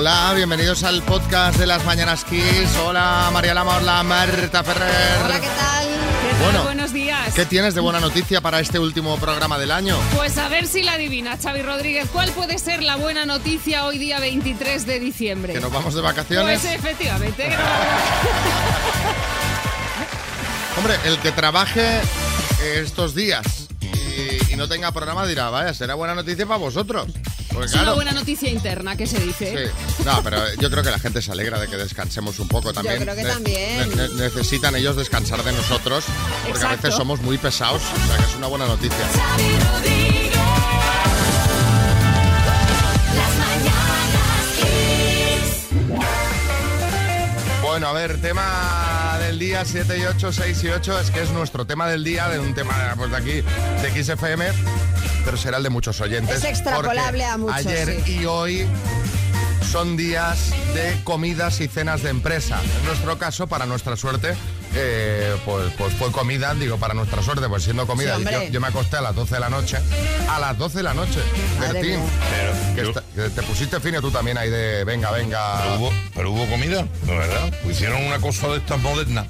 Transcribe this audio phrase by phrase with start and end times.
[0.00, 2.74] Hola, bienvenidos al podcast de las Mañanas Kiss.
[2.86, 4.88] Hola, María Lama, hola, Marta Ferrer.
[5.26, 5.86] Hola, ¿qué tal?
[6.42, 7.34] Bueno, Buenos días.
[7.34, 9.98] ¿Qué tienes de buena noticia para este último programa del año?
[10.16, 12.08] Pues a ver si la adivina, Xavi Rodríguez.
[12.10, 15.52] ¿Cuál puede ser la buena noticia hoy día 23 de diciembre?
[15.52, 16.60] ¿Que nos vamos de vacaciones?
[16.62, 17.42] Pues efectivamente.
[17.42, 17.58] que nos-
[20.78, 22.00] Hombre, el que trabaje
[22.74, 23.68] estos días
[24.60, 27.06] no tenga programa dirá, vaya, será buena noticia para vosotros.
[27.48, 29.70] Porque Es una buena noticia interna, que se dice.
[29.96, 30.04] Sí.
[30.04, 33.00] No, pero yo creo que la gente se alegra de que descansemos un poco también.
[33.02, 33.88] creo que Ne- también.
[33.96, 36.04] ne- ne- necesitan ellos descansar de nosotros,
[36.46, 39.06] porque a veces somos muy pesados, o sea que es una buena noticia.
[47.62, 48.89] Bueno, a ver, tema
[49.40, 52.38] día 7 y 8, 6 y 8, es que es nuestro tema del día, de
[52.38, 53.42] un tema pues, de aquí,
[53.80, 54.44] de XFM,
[55.24, 56.36] pero será el de muchos oyentes.
[56.36, 58.18] Es extrapolable a muchos, Ayer sí.
[58.18, 58.66] y hoy
[59.72, 62.60] son días de comidas y cenas de empresa.
[62.80, 64.34] En nuestro caso, para nuestra suerte,
[64.74, 68.16] eh, pues, pues fue comida, digo, para nuestra suerte, pues siendo comida.
[68.18, 69.78] Sí, yo, me acosté a las 12 de la noche.
[70.28, 71.20] A las 12 de la noche,
[71.58, 72.00] Bertín.
[72.74, 75.60] Que, te pusiste fino tú también ahí de venga, venga.
[75.62, 77.52] Pero hubo, pero hubo comida, ¿de verdad?
[77.68, 79.26] Hicieron una cosa de estas modernas.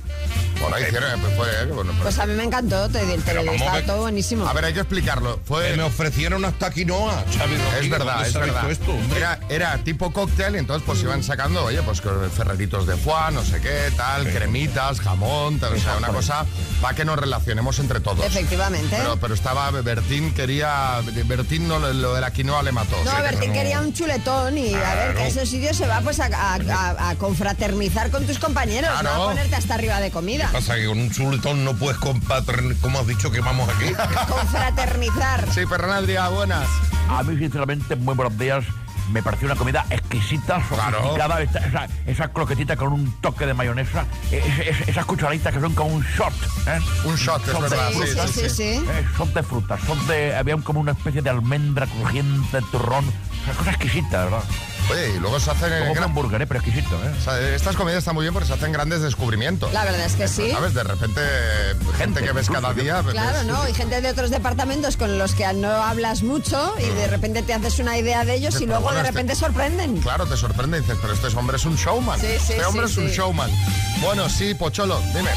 [0.60, 3.18] Bueno, ahí hicieron, pues fue, eh, bueno, pues- Pues a mí me encantó, te, te,
[3.24, 3.86] Pero estaba ver.
[3.86, 4.46] todo buenísimo.
[4.46, 5.40] A ver, hay que explicarlo.
[5.46, 7.54] Fue, Eh, me ofrecieron hasta quinoa, Xavi.
[7.80, 8.70] Es verdad, ¿dónde es verdad.
[8.70, 12.96] esto, era, era tipo cóctel y entonces pues iban sacando, oye, pues que ferreritos de
[12.98, 14.32] foie, no sé qué, tal, Sí.
[14.32, 16.44] cremitas, jamón, o sea, una cosa
[16.80, 18.24] para que nos relacionemos entre todos.
[18.24, 18.96] Efectivamente.
[18.96, 22.96] Pero, pero estaba, Bertín quería, Bertín no, lo de la quinoa le mató.
[23.04, 23.54] no, Sí, Bertín no.
[23.54, 25.14] quería un chuletón y a ver, Claro.
[25.16, 28.90] que a esos sitios se va pues a, a- a- a confraternizar con tus compañeros,
[29.00, 29.16] Claro.
[29.16, 30.48] no a ponerte hasta arriba de comida.
[30.52, 32.74] Pasa que con un chuletón no puedes compatern...
[32.80, 33.92] ¿Cómo has dicho que vamos aquí?
[34.28, 35.46] Confraternizar.
[35.52, 36.66] Sí, Ferran Adrià, buenas.
[37.08, 38.64] A mí, sinceramente, muy buenos días.
[39.10, 40.98] Me pareció una comida exquisita, Claro.
[40.98, 45.52] sofisticada, esa, esa, esa croquetita con un toque de mayonesa, eh, es- es- esas cucharaditas
[45.52, 46.32] que son como un shot,
[46.68, 46.78] ¿eh?
[47.04, 47.90] Un shot, es Son de verdad.
[47.92, 48.62] Sí, Sí, sí, sí, sí.
[48.88, 50.36] Eh, son de frutas, son de...
[50.36, 53.04] Había como una especie de almendra crujiente, turrón,
[53.44, 54.44] sea, cosa exquisita, ¿verdad?
[54.90, 55.70] Oye, y luego se hacen...
[55.78, 56.46] Como un gran- hamburguer, ¿eh?
[56.46, 57.12] pero exquisito, ¿eh?
[57.18, 59.72] o sea, estas comidas están muy bien porque se hacen grandes descubrimientos.
[59.72, 60.50] La verdad es que sí.
[60.50, 60.74] ¿Sabes?
[60.74, 61.20] De repente,
[61.96, 63.00] gente que ves cada día...
[63.02, 63.68] pues, Claro, ¿no?
[63.68, 67.54] Y gente de otros departamentos con los que no hablas mucho y de repente te
[67.54, 69.96] haces una idea de ellos Sí, y luego bueno, de este- repente sorprenden.
[70.00, 72.18] Claro, te sorprende y dices, pero este hombre es un showman.
[72.20, 73.50] Sí, sí, este hombre sí, es un showman.
[74.02, 75.30] Bueno, sí, Pocholo, dime.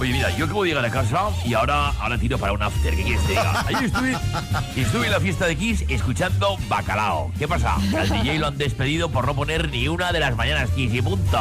[0.00, 2.94] Oye, mira, yo acabo de llegar a casa y ahora, ahora tiro para un after.
[2.94, 3.60] ¿Qué quieres que diga?
[3.66, 4.16] Ayer estuve,
[4.76, 7.32] estuve en la fiesta de Kiss escuchando Bacalao.
[7.36, 7.74] ¿Qué pasa?
[7.98, 11.02] Al DJ lo han despedido por no poner ni una de las mañanas Kiss y
[11.02, 11.38] punto.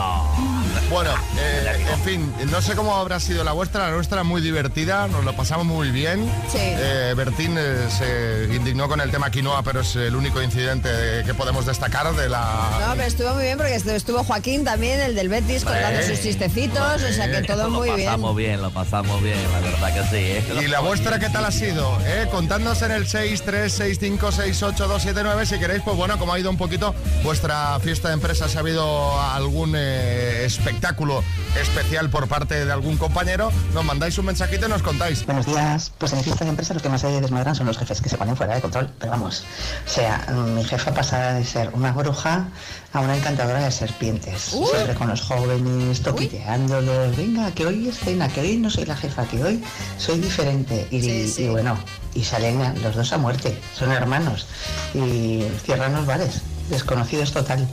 [0.90, 5.08] Bueno, eh, en fin, no sé cómo habrá sido la vuestra, la nuestra muy divertida,
[5.08, 6.26] nos lo pasamos muy bien.
[6.50, 6.58] Sí.
[6.60, 10.90] Eh, Bertín eh, se indignó con el tema quinoa, pero es el único incidente
[11.26, 12.70] que podemos destacar de la...
[12.88, 16.22] No, pero estuvo muy bien porque estu- estuvo Joaquín también, el del Betis, contando sus
[16.22, 17.98] chistecitos, o sea que todo muy bien.
[18.38, 20.16] bien, lo pasamos bien, la verdad que sí.
[20.16, 20.42] ¿eh?
[20.64, 22.00] ¿Y la vuestra qué tal ha sido?
[22.06, 22.30] ¿Eh?
[22.32, 28.08] Contadnos en el 636568279 si queréis, pues bueno, como ha ido un poquito vuestra fiesta
[28.08, 31.26] de empresa, si ha habido algún eh, espectáculo
[31.62, 35.26] especial por parte de algún compañero, nos mandáis un mensajito y nos contáis.
[35.26, 35.92] Buenos días.
[35.98, 38.10] Pues en mi fiesta de empresa lo que más se desmadran son los jefes que
[38.10, 38.90] se ponen fuera de control.
[39.00, 39.44] Pero vamos,
[39.86, 40.26] o sea,
[40.56, 42.48] mi jefa pasará de ser una bruja
[42.94, 44.42] a una encantadora de serpientes.
[44.42, 47.16] Siempre con los jóvenes, toquiteándolos.
[47.18, 49.64] Venga, que hoy es cena, que hoy no soy la jefa, que hoy
[49.98, 50.88] soy diferente.
[50.92, 51.44] Y, Sí, sí.
[51.44, 51.78] y bueno,
[52.14, 53.60] y salen los dos a muerte.
[53.76, 54.48] Son hermanos.
[54.94, 56.42] Y cierran los bares.
[56.70, 57.68] Desconocidos total.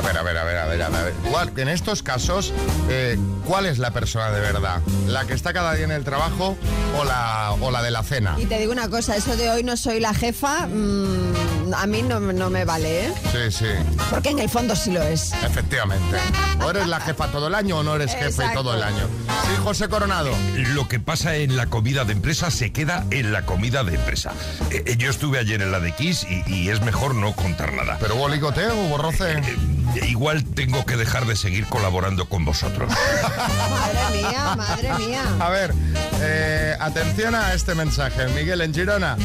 [0.00, 1.12] A ver, a ver, a ver, a ver, a ver.
[1.30, 2.54] ¿Cuál- en estos casos,
[2.88, 4.80] eh, ¿cuál es la persona de verdad?
[5.06, 6.56] ¿La que está cada día en el trabajo
[6.98, 8.34] o la, o la de la cena?
[8.38, 12.02] Y te digo una cosa, eso de hoy no soy la jefa, mm, a mí
[12.02, 13.12] no, no me vale, ¿eh?
[13.32, 13.66] Sí, sí,
[14.10, 15.32] Porque en el fondo sí lo es.
[15.44, 16.16] efectivamente.
[16.64, 18.62] ¿O eres la jefa todo el año o no eres jefe Exacto.
[18.62, 19.06] todo el año?
[19.46, 20.30] Sí, José Coronado.
[20.74, 24.32] Lo que pasa en la comida de empresa se queda en la comida de empresa.
[24.70, 27.72] Eh, eh, yo estuve ayer en la de Kiss y, y es mejor no contar
[27.72, 27.96] nada.
[28.00, 29.32] ¿Pero hubo ligoteo, hubo roce?
[29.32, 32.92] Eh, igual tengo que dejar de seguir colaborando con vosotros.
[33.70, 35.22] Madre mía, madre mía.
[35.40, 35.72] A ver,
[36.20, 38.26] eh, atención a este mensaje.
[38.28, 39.16] Miguel en Girona.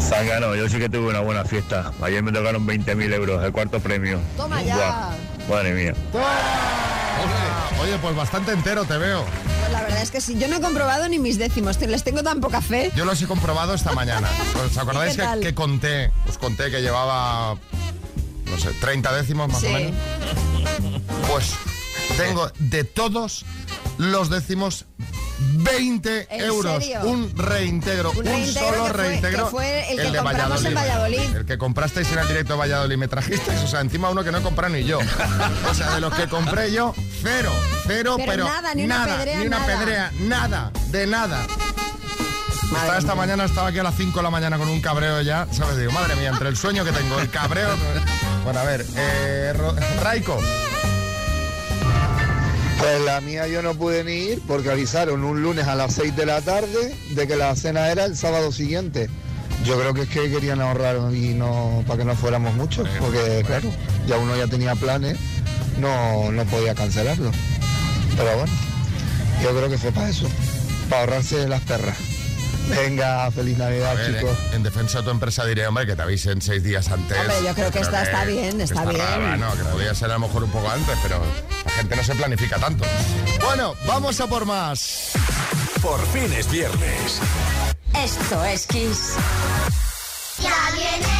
[0.00, 1.92] Zángano, yo sí que tuve una buena fiesta.
[2.02, 4.20] Ayer me tocaron 20.000 euros, el cuarto premio.
[4.36, 4.76] Toma ya.
[5.48, 5.94] Buah, madre mía.
[7.82, 9.24] Oye, pues bastante entero te veo.
[9.60, 12.22] Pues la verdad es que sí, yo no he comprobado ni mis décimos, les tengo
[12.22, 12.90] tan poca fe.
[12.96, 14.28] Yo los he comprobado esta mañana.
[14.66, 16.10] ¿Os acordáis ¿Y qué que, conté?
[16.28, 17.56] Os conté que llevaba,
[18.46, 19.66] no sé, 30 décimos más Sí.
[19.66, 19.92] o menos.
[21.28, 21.52] Pues
[22.16, 23.44] tengo de todos
[23.98, 24.86] los décimos
[25.40, 26.82] 20 ¿En euros.
[26.82, 27.00] serio?
[27.04, 28.10] Un reintegro.
[28.10, 29.44] Un solo que fue- reintegro.
[29.44, 31.36] que fue el que compramos en Valladolid.
[31.36, 32.96] El que comprasteis en el directo de Valladolid.
[32.96, 34.98] Me trajisteis, o sea, encima uno que no he comprado ni yo.
[35.70, 37.52] O sea, de los que compré yo, cero.
[37.86, 39.78] Cero, Pero pero, nada, ni una pedrea, ni una nada.
[39.78, 41.46] pedrea, nada, de nada.
[42.64, 45.46] Estaba esta mañana, estaba aquí a las 5 de la mañana con un cabreo ya,
[45.52, 45.78] ¿sabes?
[45.78, 47.70] Digo, madre mía, entre el sueño que tengo, el cabreo...
[48.44, 49.54] Bueno, a ver, eh,
[50.02, 50.38] Raiko,
[52.78, 56.14] Pues la mía yo no pude ni ir porque avisaron un lunes a las 6
[56.14, 59.10] de la tarde de que la cena era el sábado siguiente.
[59.64, 63.42] Yo creo que es que querían ahorrar y no para que no fuéramos muchos, porque
[63.44, 63.68] claro,
[64.06, 65.18] ya uno ya tenía planes,
[65.80, 67.32] no, no podía cancelarlo.
[68.16, 68.52] Pero bueno,
[69.42, 70.28] yo creo que fue para eso,
[70.88, 71.96] para ahorrarse las perras.
[72.68, 74.30] Venga, feliz Navidad, ver, chicos.
[74.38, 77.18] eh, en defensa de tu empresa diré, hombre, que te avisen seis días antes.
[77.18, 79.00] Hombre, yo creo que esta está bien, está bien.
[79.00, 81.20] rara, no, que podría ser a lo mejor un poco antes, pero
[81.64, 82.84] la gente no se planifica tanto.
[83.44, 85.10] Bueno, vamos a por más.
[85.82, 87.20] Por fin es viernes.
[87.96, 89.14] Esto es Kiss.
[90.42, 91.17] Ya vienen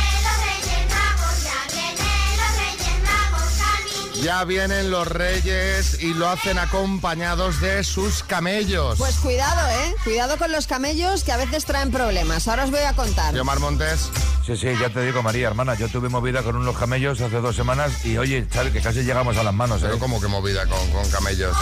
[4.23, 8.99] Ya vienen los reyes y lo hacen acompañados de sus camellos.
[8.99, 9.95] Pues cuidado, ¿eh?
[10.03, 12.49] Cuidado con los camellos que a veces traen problemas.
[12.49, 13.33] Ahora os voy a contar.
[13.45, 14.11] Mar Montes.
[14.45, 17.55] Sí, sí, ya te digo, María, hermana, yo tuve movida con unos camellos hace dos
[17.55, 19.87] semanas y oye, Chale, que casi llegamos a las manos, ¿eh?
[19.87, 21.57] Pero como que movida con, con camellos.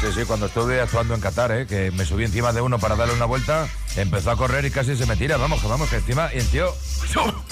[0.00, 1.66] Sí, sí, cuando estuve actuando en Qatar, ¿eh?
[1.66, 4.96] que me subí encima de uno para darle una vuelta, empezó a correr y casi
[4.96, 6.72] se me tira, vamos, que vamos, que encima, y el tío,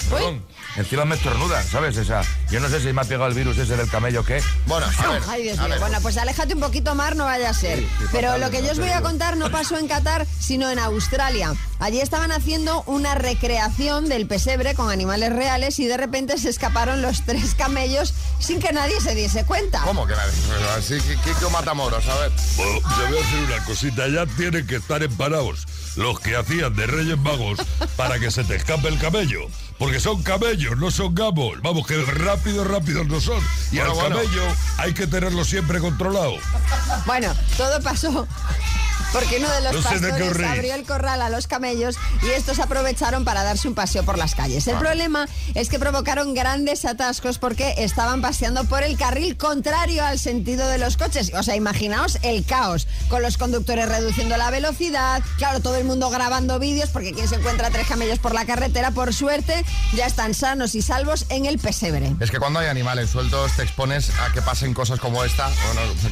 [0.09, 0.43] perdón,
[0.75, 1.97] encima me estornuda, ¿sabes?
[1.97, 4.23] O sea, yo no sé si me ha pegado el virus ese del camello o
[4.23, 4.41] qué.
[4.65, 5.69] Bueno, a ver, Ay, Dios a mío.
[5.71, 5.79] ver.
[5.79, 7.79] Bueno, pues aléjate un poquito, Mar, no vaya a ser.
[7.79, 9.87] Sí, sí, Pero fatal, lo que no yo os voy a contar no pasó en
[9.87, 11.53] Qatar, sino en Australia.
[11.79, 17.01] Allí estaban haciendo una recreación del pesebre con animales reales y de repente se escaparon
[17.01, 19.81] los tres camellos sin que nadie se diese cuenta.
[19.81, 20.33] ¿Cómo que nadie?
[20.49, 22.31] Pero así, Kiko Matamoros, a ver.
[22.55, 25.65] Bueno, yo voy a decir una cosita, ya tienen que estar emparados
[25.95, 27.59] los que hacían de Reyes Magos
[27.95, 29.41] para que se te escape el camello.
[29.77, 31.61] Porque son camellos, no son gamos.
[31.61, 33.41] Vamos, que rápido, rápido no son.
[33.71, 34.15] Y Bueno, al bueno.
[34.17, 34.43] camello
[34.77, 36.33] hay que tenerlo siempre controlado.
[37.05, 38.27] Bueno, todo pasó
[39.13, 43.23] porque uno de los No pastores abrió el corral a los camellos y estos aprovecharon
[43.23, 44.67] para darse un paseo por las calles.
[44.67, 44.79] El Ah.
[44.79, 50.67] problema es que provocaron grandes atascos porque estaban paseando por el carril contrario al sentido
[50.67, 51.31] de los coches.
[51.35, 56.09] O sea, imaginaos el caos, con los conductores reduciendo la velocidad, claro, todo el mundo
[56.09, 59.63] grabando vídeos porque quien se encuentra tres camellos por la carretera, por suerte,
[59.93, 62.13] ya están sanos y salvos en el pesebre.
[62.19, 65.49] Es que cuando hay animales sueltos te expones a que pasen cosas como esta,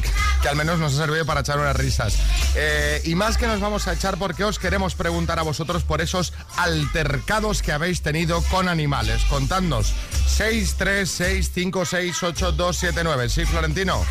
[0.02, 0.10] que,
[0.42, 2.16] que al menos nos ha servido para echar unas risas.
[2.54, 6.00] Eh, y más que nos vamos a echar porque os queremos preguntar a vosotros por
[6.00, 9.24] esos altercados que habéis tenido con animales.
[9.24, 9.92] Contadnos
[10.38, 13.28] 636568279.
[13.28, 14.02] Sí, Florentino.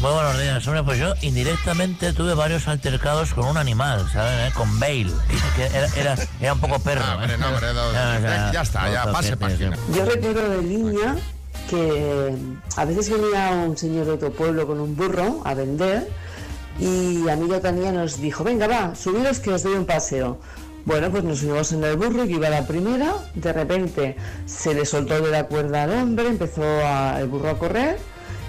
[0.00, 4.50] Muy buenos días, hombre, pues yo indirectamente tuve varios altercados con un animal, ¿sabes?
[4.50, 4.52] ¿Eh?
[4.54, 5.06] Con Bale,
[5.56, 7.00] que era, era, era un poco perro.
[7.04, 7.38] Ah, hombre, ¿eh?
[7.38, 9.76] no, hombre, no, o sea, ya está, ya, pase página.
[9.94, 11.16] Yo recuerdo de niña
[11.70, 12.34] que
[12.76, 16.08] a veces venía un señor de otro pueblo con un burro a vender
[16.78, 20.38] y a mí otra niña nos dijo, venga va, subiros que os doy un paseo.
[20.84, 24.84] Bueno, pues nos subimos en el burro, yo iba la primera, de repente se le
[24.84, 27.98] soltó de la cuerda al hombre, empezó a- el burro a correr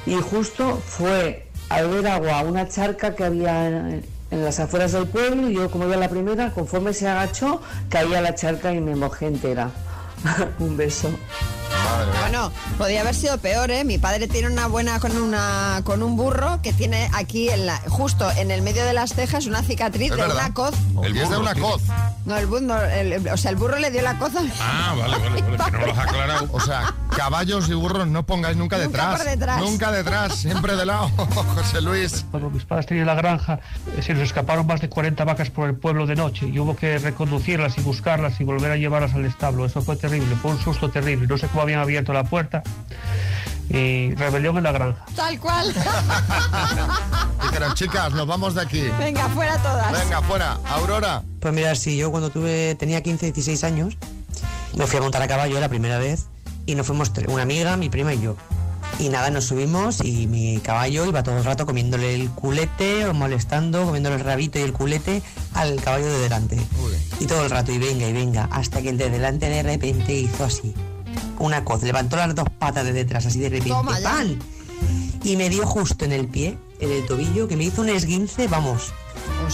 [0.07, 5.07] y justo fue a beber agua una charca que había en, en las afueras del
[5.07, 8.79] pueblo y yo como iba la primera, conforme se agachó, caí a la charca y
[8.79, 9.69] me mojé entera.
[10.59, 11.09] un beso.
[12.21, 13.83] Bueno, podía haber sido peor, ¿eh?
[13.83, 17.77] Mi padre tiene una buena con una con un burro que tiene aquí en la,
[17.87, 20.35] justo en el medio de las cejas una cicatriz Es de verdad.
[20.45, 20.75] una coz.
[21.03, 21.81] El día es de una coz.
[22.25, 24.35] No, el burro, el- o sea, el burro le dio la coz.
[24.35, 26.49] a- Ah, vale, vale, vale, que no lo has aclarado.
[26.51, 29.17] O sea, caballos y burros no pongáis nunca, Nunca detrás.
[29.21, 29.59] por detrás.
[29.61, 31.09] Nunca detrás, siempre de lado.
[31.55, 32.25] José Luis.
[32.31, 33.59] Cuando mis padres tenían la granja,
[33.95, 36.75] eh, se nos escaparon más de 40 vacas por el pueblo de noche y hubo
[36.75, 39.65] que reconducirlas y buscarlas y volver a llevarlas al establo.
[39.65, 41.27] Eso fue terrible, fue un susto terrible.
[41.27, 42.63] No sé habían abierto la puerta
[43.69, 45.05] y rebelión en la granja.
[45.15, 45.73] Tal cual.
[47.41, 48.83] Dijeron, chicas, nos vamos de aquí.
[48.97, 49.91] Venga, fuera todas.
[49.91, 50.57] Venga, fuera.
[50.69, 51.23] Aurora.
[51.39, 53.97] Pues mira, sí, yo cuando tuve, tenía 15, 16 años,
[54.75, 56.27] me fui a montar a caballo la primera vez
[56.65, 58.35] y nos fuimos una amiga, mi prima y yo.
[58.99, 63.13] Y nada, nos subimos y mi caballo iba todo el rato comiéndole el culete o
[63.13, 65.21] molestando, comiéndole el rabito y el culete
[65.53, 66.57] al caballo de delante.
[67.19, 70.13] Y todo el rato, y venga, y venga, hasta que el de delante de repente
[70.13, 70.73] hizo así.
[71.39, 73.97] Una coz, levantó las dos patas de detrás, así de repente, Toma.
[74.01, 74.39] ¡pam!
[75.23, 78.47] Y me dio justo en el pie, en el tobillo, que me hizo un esguince,
[78.47, 78.93] vamos.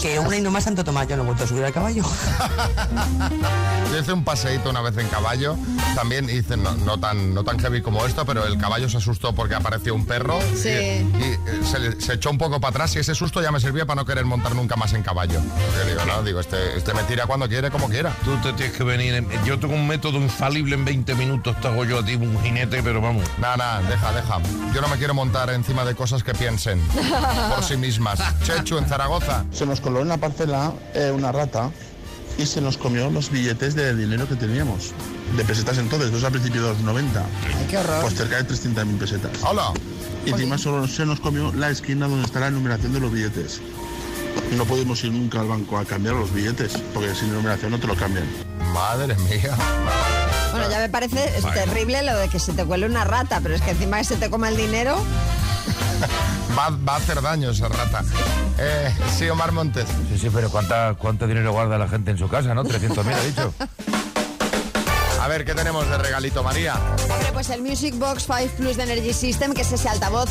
[0.00, 2.04] Que una y no más Santo Tomás, yo no he vuelto a subir al caballo.
[3.94, 5.56] Yo hice un paseíto una vez en caballo,
[5.94, 9.32] también hice, no, no tan, no tan heavy como esto, pero el caballo se asustó
[9.36, 10.68] porque apareció un perro Sí.
[10.68, 13.86] y, y, eh, se, echó un poco para atrás y ese susto ya me servía
[13.86, 15.38] para no querer montar nunca más en caballo.
[15.40, 18.12] Porque digo, no, digo, este, este me tira cuando quiere, como quiera.
[18.24, 19.14] Tú te tienes que venir.
[19.14, 21.54] en- Yo tengo un método infalible en 20 minutos.
[21.60, 23.22] Te hago yo a ti un jinete, pero vamos.
[23.38, 24.38] Nada, nada, deja, deja.
[24.74, 26.80] Yo no me quiero montar encima de cosas que piensen
[27.54, 28.18] por sí mismas.
[28.44, 29.44] Chechu, en Zaragoza.
[29.52, 31.70] Se nos coló en la parcela eh, una rata
[32.38, 34.92] y se nos comió los billetes de dinero que teníamos.
[35.36, 37.24] De pesetas entonces, dos a principios de los 90.
[37.68, 38.02] qué horror.
[38.02, 39.32] Pues cerca de 300.000 pesetas.
[39.42, 39.72] ¡Hola!
[40.26, 43.60] Y encima solo se nos comió la esquina donde está la numeración de los billetes.
[44.56, 47.86] No podemos ir nunca al banco a cambiar los billetes, porque sin numeración no te
[47.86, 48.26] lo cambian.
[48.72, 49.56] Madre mía.
[50.50, 53.54] Bueno, ya me parece es terrible lo de que se te cuele una rata, pero
[53.54, 54.96] es que encima que se te coma el dinero.
[56.56, 58.02] Va, va a hacer daño esa rata.
[58.58, 59.86] Eh, sí, Omar Montes.
[60.08, 62.64] Sí, sí, pero ¿cuánta, ¿cuánto dinero guarda la gente en su casa, no?
[62.64, 63.54] 300.000, ha dicho.
[65.20, 66.74] A ver, ¿qué tenemos de regalito, María?
[67.10, 70.28] Hombre, pues el Music Box 5 Plus de Energy System, que es ese altavoz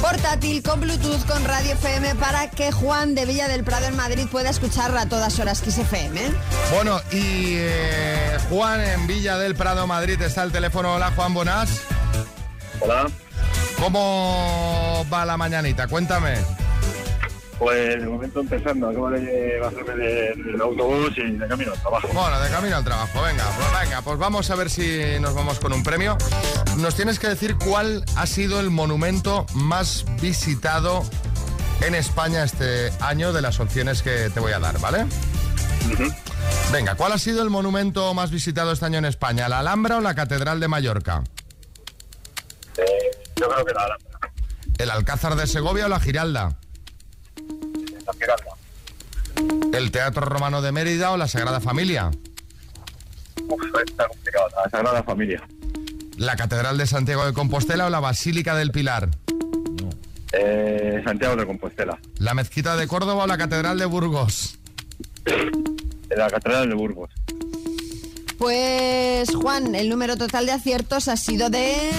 [0.00, 4.28] portátil con Bluetooth con radio FM para que Juan de Villa del Prado en Madrid
[4.30, 6.20] pueda escucharla a todas horas Kiss FM.
[6.72, 10.94] Bueno, y eh, Juan en Villa del Prado, Madrid, está el teléfono.
[10.94, 11.80] Hola, Juan Bonás.
[12.80, 13.06] Hola.
[13.78, 15.86] ¿Cómo va la mañanita?
[15.86, 16.34] Cuéntame.
[17.58, 22.08] Pues de momento empezando, acabo de bajarme del, del autobús y de camino al trabajo.
[22.12, 25.58] Bueno, de camino al trabajo, venga, pues venga, pues vamos a ver si nos vamos
[25.58, 26.18] con un premio.
[26.76, 31.02] Nos tienes que decir cuál ha sido el monumento más visitado
[31.80, 35.06] en España este año de las opciones que te voy a dar, ¿vale?
[36.72, 39.48] Venga, ¿cuál ha sido el monumento más visitado este año en España?
[39.48, 41.22] ¿La Alhambra o la Catedral de Mallorca?
[43.36, 44.18] Eh, yo creo que la Alhambra,
[44.78, 46.56] ¿El Alcázar de Segovia o la Giralda?
[48.06, 49.76] la Giralda.
[49.76, 52.10] ¿El Teatro Romano de Mérida o la Sagrada Familia?
[53.48, 55.42] Uf, está complicado, la Sagrada Familia.
[56.16, 59.10] ¿La Catedral de Santiago de Compostela o la Basílica del Pilar?
[60.32, 64.58] Eh, Santiago de Compostela, ¿La Mezquita de Córdoba o la Catedral de Burgos?
[66.10, 67.10] la Catedral de Burgos.
[68.38, 71.90] Pues Juan, el número total de aciertos ha sido de...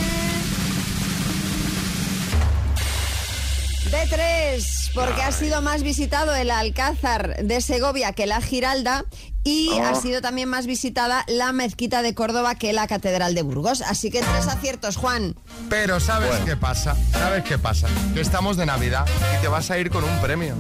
[3.98, 9.06] De tres, porque ha sido más visitado el Alcázar de Segovia que la Giralda
[9.44, 9.84] y Oh.
[9.86, 13.82] ha sido también más visitada la Mezquita de Córdoba que la Catedral de Burgos.
[13.82, 15.36] Así que tres aciertos, Juan.
[15.70, 16.96] Pero ¿sabes qué pasa?
[17.12, 17.88] ¿Sabes qué pasa?
[18.13, 19.06] Que estamos de Navidad
[19.38, 20.56] y te vas a ir con un premio.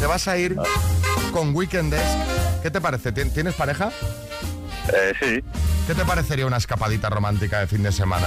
[0.00, 0.56] Te vas a ir
[1.32, 2.62] con Weekend Desk.
[2.62, 3.12] ¿Qué te parece?
[3.12, 3.90] ¿Tien- ¿Tienes pareja?
[4.92, 5.44] Eh, sí,
[5.86, 8.26] ¿Qué te parecería una escapadita romántica de fin de semana?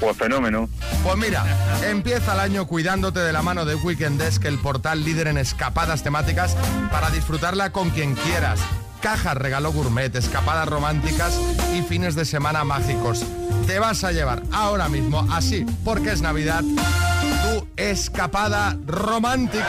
[0.00, 0.68] Pues fenómeno.
[1.04, 1.44] Pues mira,
[1.84, 6.02] empieza el año cuidándote de la mano de Weekend Desk, el portal líder en escapadas
[6.02, 6.56] temáticas
[6.90, 8.58] para disfrutarla con quien quieras.
[9.00, 11.38] Cajas, regalo gourmet, escapadas románticas
[11.74, 13.24] y fines de semana mágicos.
[13.66, 19.64] Te vas a llevar ahora mismo, así, porque es Navidad, tu escapada romántica.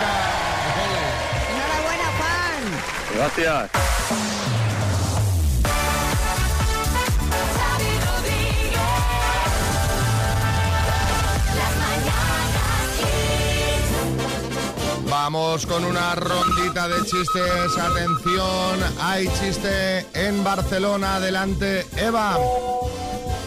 [1.50, 3.16] Enhorabuena, Juan.
[3.16, 3.90] Gracias.
[15.24, 17.78] Vamos con una rondita de chistes.
[17.80, 21.18] Atención, hay chiste en Barcelona.
[21.18, 22.40] Adelante, Eva.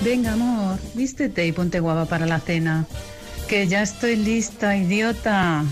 [0.01, 2.87] Venga, amor, vístete y ponte guapa para la cena.
[3.49, 5.65] Que ya estoy lista, idiota.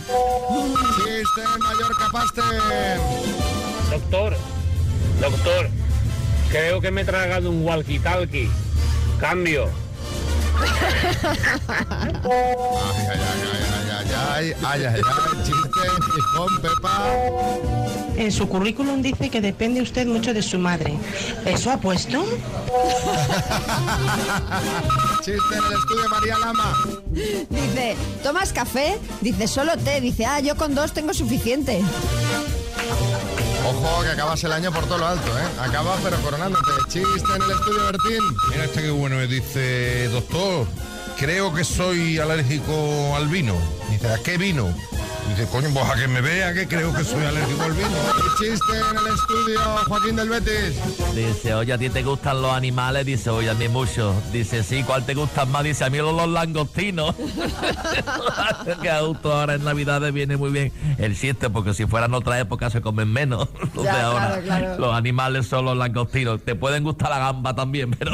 [0.96, 2.42] Chiste en Mallorca, Paste.
[3.88, 4.36] Doctor,
[5.20, 5.70] doctor,
[6.50, 8.50] creo que me he tragado un walkie-talkie.
[9.20, 9.68] Cambio.
[11.78, 13.20] Ay, ay,
[13.52, 13.61] ay,
[14.14, 17.12] ay, ay, ay, ay, ay, chiste en Gijón, Pepa.
[18.16, 20.94] En su currículum dice que depende usted mucho de su madre.
[21.44, 22.22] ¿Eso ha puesto?
[25.24, 26.76] Chiste en el estudio María Lama.
[27.10, 28.98] Dice, ¿tomas café?
[29.20, 30.00] Dice, solo té.
[30.00, 31.80] Dice, ah, yo con dos tengo suficiente.
[33.66, 35.48] Ojo, que acabas el año por todo lo alto, ¿eh?
[35.60, 36.70] Acabas pero coronándote.
[36.88, 38.36] Chiste en el estudio Bertín.
[38.50, 40.66] Mira este que bueno, me dice, doctor,
[41.22, 43.54] creo que soy alérgico al vino.
[43.88, 44.74] Dice, ¿a qué vino?
[45.28, 47.88] Dice, coño, pues a que me vea que creo que soy alérgico al vino.
[47.88, 50.74] Y chiste en el estudio Joaquín del Betis.
[51.14, 53.06] Dice, oye, ¿a ti te gustan los animales?
[53.06, 54.20] Dice, oye, a mí mucho.
[54.32, 55.62] Dice, sí, ¿cuál te gustan más?
[55.62, 57.14] Dice, a mí los, los langostinos.
[58.82, 62.40] que justo ahora en Navidades viene muy bien el chiste, porque si fuera en otra
[62.40, 63.48] época se comen menos.
[63.74, 64.78] Los Ya, de ahora, claro, claro.
[64.78, 66.42] los animales son los langostinos.
[66.42, 68.12] Te pueden gustar la gamba también, pero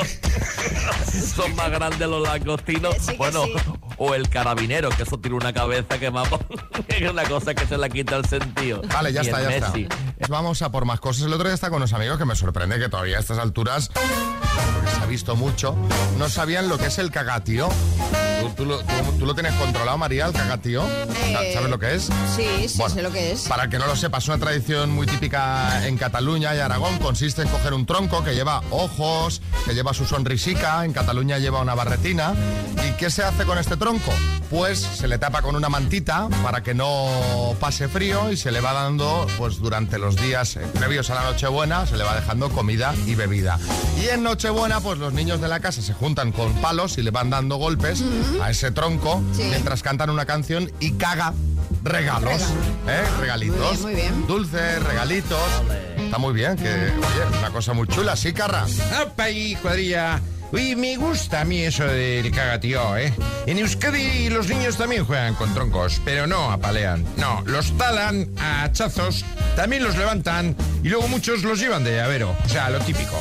[1.35, 2.95] son más grandes los langostinos.
[2.99, 3.53] Sí que bueno, sí.
[3.97, 6.41] o el carabinero, que eso tiene una cabeza que vamos,
[6.89, 8.83] es una cosa que se le quita el sentido.
[8.93, 9.69] Vale, ya Y está, ya está.
[9.71, 9.89] Messi,
[10.29, 11.25] vamos a por más cosas.
[11.25, 13.89] El otro día está con unos amigos que me sorprende que todavía a estas alturas,
[13.89, 15.77] porque se ha visto mucho,
[16.19, 17.69] no sabían lo que es el cagatío.
[18.41, 18.79] ¿Tú, tú lo,
[19.19, 20.83] tú- lo tienes controlado, María, el cagatío?
[20.87, 22.05] Eh, ¿Sabes lo que es?
[22.37, 23.43] Sí, sí, Bueno, sé lo que es.
[23.43, 26.99] Para el que no lo sepa, es una tradición muy típica en Cataluña y Aragón.
[26.99, 30.85] Consiste en coger un tronco que lleva ojos, que lleva su sonrisica.
[30.85, 32.33] En Cataluña lleva una barretina.
[32.89, 34.13] ¿Y qué se hace con este tronco?
[34.51, 38.61] Pues se le tapa con una mantita para que no pase frío y se le
[38.63, 42.49] va dando, pues durante los días eh, previos a la Nochebuena, se le va dejando
[42.49, 43.59] comida y bebida.
[44.03, 47.11] Y en Nochebuena, pues los niños de la casa se juntan con palos y le
[47.11, 48.03] van dando golpes
[48.43, 49.45] a ese tronco Sí.
[49.45, 51.35] mientras cantan una canción y caga
[51.85, 52.43] regalos,
[52.89, 53.03] ¿eh?
[53.21, 53.81] Regalitos.
[53.81, 54.27] Muy bien, muy bien.
[54.27, 55.39] Dulces, regalitos.
[55.99, 58.67] Está muy bien, que, oye, una cosa muy chula, ¿sí, Carra?
[59.01, 60.21] ¡Apa ahí, cuadrilla!
[60.51, 63.13] Uy, me gusta a mí eso del cagatío, ¿eh?
[63.47, 67.05] En Euskadi los niños también juegan con troncos, pero no apalean.
[67.19, 72.35] No, los talan a hachazos, también los levantan y luego muchos los llevan de llavero.
[72.47, 73.15] O sea, lo típico.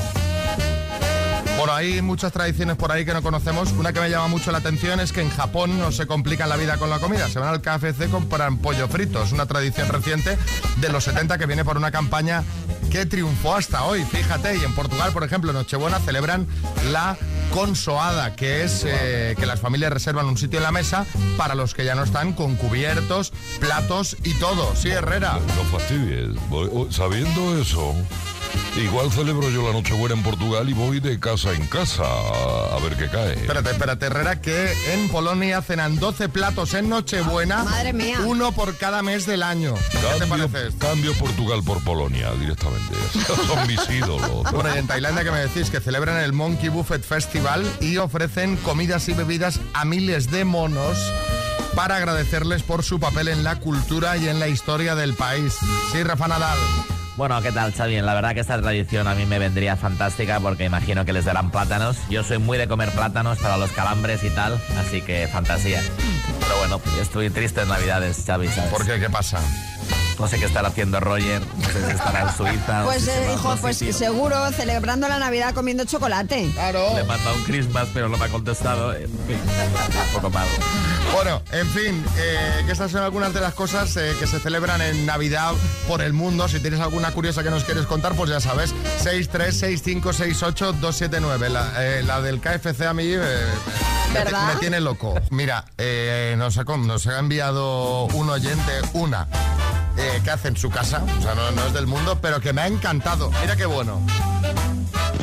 [1.58, 3.72] Bueno, hay muchas tradiciones por ahí que no conocemos.
[3.72, 6.56] Una que me llama mucho la atención es que en Japón no se complican la
[6.56, 7.28] vida con la comida.
[7.30, 9.24] Se van al KFC, compran pollo frito.
[9.24, 10.38] Es una tradición reciente
[10.78, 12.44] de los 70 que viene por una campaña
[12.92, 14.04] que triunfó hasta hoy.
[14.04, 16.46] Fíjate, y en Portugal, por ejemplo, en Nochebuena celebran
[16.92, 17.18] la
[17.52, 21.74] consoada, que es eh, que las familias reservan un sitio en la mesa para los
[21.74, 24.76] que ya no están con cubiertos, platos y todo.
[24.76, 25.40] Sí, Herrera.
[25.56, 26.38] No fastidies.
[26.52, 27.96] Oh, sabiendo eso,
[28.78, 32.96] igual celebro yo la Nochebuena en Portugal y voy de casa en casa a, ver
[32.96, 33.34] qué cae.
[33.34, 37.64] Espérate, espérate, Herrera, que en Polonia cenan 12 platos en Nochebuena.
[37.64, 38.20] Madre mía.
[38.26, 39.74] Uno por cada mes del año.
[39.92, 40.88] ¿Qué te Cambio, parece esto?
[40.88, 42.94] cambio Portugal por Polonia directamente.
[43.48, 44.52] Son mis ídolos.
[44.52, 48.58] Bueno, y en Tailandia que me decís que celebran el Monkey Buffet Festival y ofrecen
[48.58, 50.98] comidas y bebidas a miles de monos
[51.76, 55.56] para agradecerles por su papel en la cultura y en la historia del país.
[55.92, 56.58] Sí, Rafa Nadal.
[57.18, 58.00] Bueno, ¿qué tal, Xavi?
[58.02, 61.50] La verdad que esta tradición a mí me vendría fantástica porque imagino que les darán
[61.50, 61.98] plátanos.
[62.12, 65.82] Yo soy muy de comer plátanos para los calambres y tal, así que fantasía.
[66.40, 68.48] Pero bueno, estoy triste en Navidades, Xavi.
[68.70, 69.00] ¿Por qué?
[69.00, 69.40] ¿Qué pasa?
[70.20, 72.82] No sé qué estará haciendo Roger, no sé si estará en Suiza.
[72.84, 73.94] o Pues, eh, hijo, pues sitio.
[73.94, 76.50] seguro celebrando la Navidad comiendo chocolate.
[76.54, 76.96] Claro.
[76.96, 78.94] Le manda un Christmas, pero no me ha contestado.
[78.94, 80.50] En fin, un poco malo.
[81.14, 84.82] Bueno, en fin, eh, que estas son algunas de las cosas eh, que se celebran
[84.82, 85.52] en Navidad
[85.88, 86.48] por el mundo.
[86.48, 91.50] Si tienes alguna curiosa que nos quieres contar, pues ya sabes, 636568279.
[91.50, 93.46] La, eh, la del KFC a mí eh,
[94.14, 95.14] me, tiene loco.
[95.32, 99.28] Mira, eh, nos, ha, con- nos ha enviado un oyente una
[99.98, 102.54] eh, que hace en su casa, o sea, no, no es del mundo, pero que
[102.54, 103.32] me ha encantado.
[103.42, 104.02] Mira qué bueno.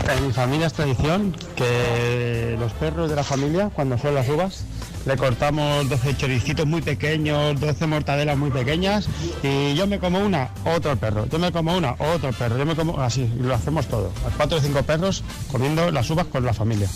[0.09, 4.65] En mi familia es tradición que los perros de la familia, cuando son las uvas,
[5.07, 9.07] le cortamos 12 choricitos muy pequeños, 12 mortadelas muy pequeñas
[9.43, 12.75] y yo me como una, otro perro, yo me como una, otro perro, yo me
[12.75, 14.13] como así, y lo hacemos todo.
[14.37, 16.89] Cuatro o cinco perros comiendo las uvas con la familia.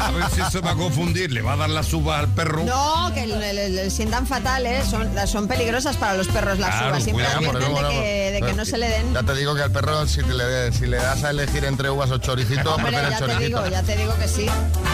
[0.00, 1.30] A ver si se va a confundir.
[1.32, 2.64] Le va a dar las uvas al perro.
[2.64, 6.90] No, que le, le- le sientan fatales, son, son peligrosas para los perros las Claro,
[6.90, 7.04] uvas.
[7.04, 9.12] Siempre cuidado, advierten de que, de que no se le den.
[9.14, 12.10] Ya te digo que al perro, si le, si le das a elegir entre uvas
[12.10, 14.46] o choricito, Hombre, prefiere el ya te digo, ya te digo que sí.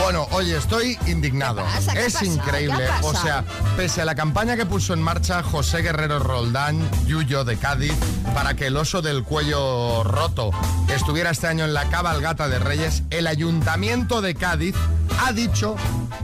[0.03, 1.63] Bueno, oye, estoy indignado.
[1.65, 1.93] ¿Qué pasa?
[1.93, 2.32] ¿Qué es ha pasado?
[2.35, 2.85] Increíble.
[2.85, 3.45] ¿Qué ha O sea,
[3.77, 7.95] pese a la campaña que puso en marcha José Guerrero Roldán, Yuyo de Cádiz,
[8.35, 10.51] para que el oso del cuello roto
[10.95, 14.75] estuviera este año en la cabalgata de Reyes, el ayuntamiento de Cádiz
[15.21, 15.77] ha dicho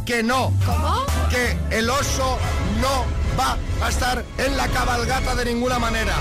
[0.05, 0.53] que no.
[0.65, 1.05] ¿Cómo?
[1.31, 2.39] Que el oso
[2.81, 3.05] no
[3.39, 6.15] va a estar en la cabalgata de ninguna manera.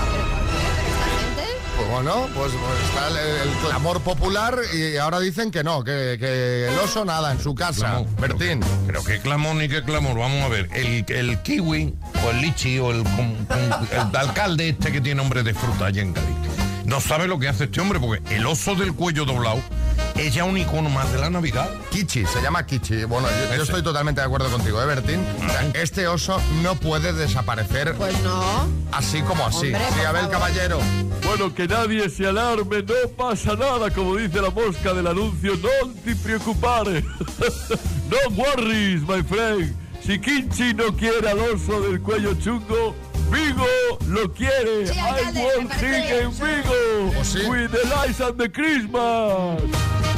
[1.90, 6.68] Bueno, pues, pues está el, el clamor popular y ahora dicen que no, que, que
[6.68, 8.04] el oso nada en su casa.
[8.20, 8.60] Bertín.
[8.86, 10.18] Pero qué clamor ni qué clamor.
[10.18, 10.68] Vamos a ver.
[10.74, 11.94] El, el kiwi
[12.26, 16.12] o el lichi o el, el alcalde este que tiene nombre de fruta allá en
[16.12, 16.36] Cádiz.
[16.88, 19.60] No sabe lo que hace este hombre porque el oso del cuello doblado
[20.16, 21.68] es ya un icono más de la Navidad.
[21.90, 23.04] Kichi, se llama Kichi.
[23.04, 25.20] Bueno, yo, yo estoy totalmente de acuerdo contigo, ¿eh, Bertín?
[25.20, 28.66] O sea, este oso no puede desaparecer Pues no.
[28.90, 29.66] así como así.
[29.66, 30.30] Hombre, sí, favor.
[30.30, 30.80] Caballero.
[31.26, 35.92] Bueno, que nadie se alarme, no pasa nada, como dice la mosca del anuncio, no
[36.02, 37.02] te preocupare.
[38.10, 39.76] no worries, my friend.
[40.00, 42.94] Si Kinchi no quiere al oso del cuello chungo,
[43.30, 43.66] Vigo
[44.06, 44.86] lo quiere.
[44.86, 46.44] Sí, I alcalde, want bien, sí.
[46.44, 47.46] Vigo ¿Oh, sí?
[47.48, 49.60] with the lights and the Christmas.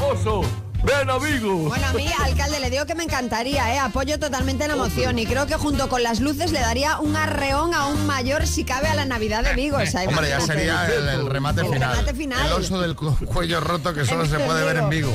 [0.01, 0.45] Oso,
[0.83, 1.55] ven a Vigo.
[1.69, 3.79] Bueno, a mí, alcalde, le digo que me encantaría, ¿eh?
[3.79, 7.75] Apoyo totalmente la emoción y creo que junto con las luces le daría un arreón
[7.75, 9.77] aún mayor si cabe a la Navidad de Vigo.
[9.79, 11.90] O sea, Hombre, ya sería el, el remate El final.
[11.97, 12.47] remate final.
[12.47, 15.12] El oso del cu- cuello roto que solo se puede ver en Vigo.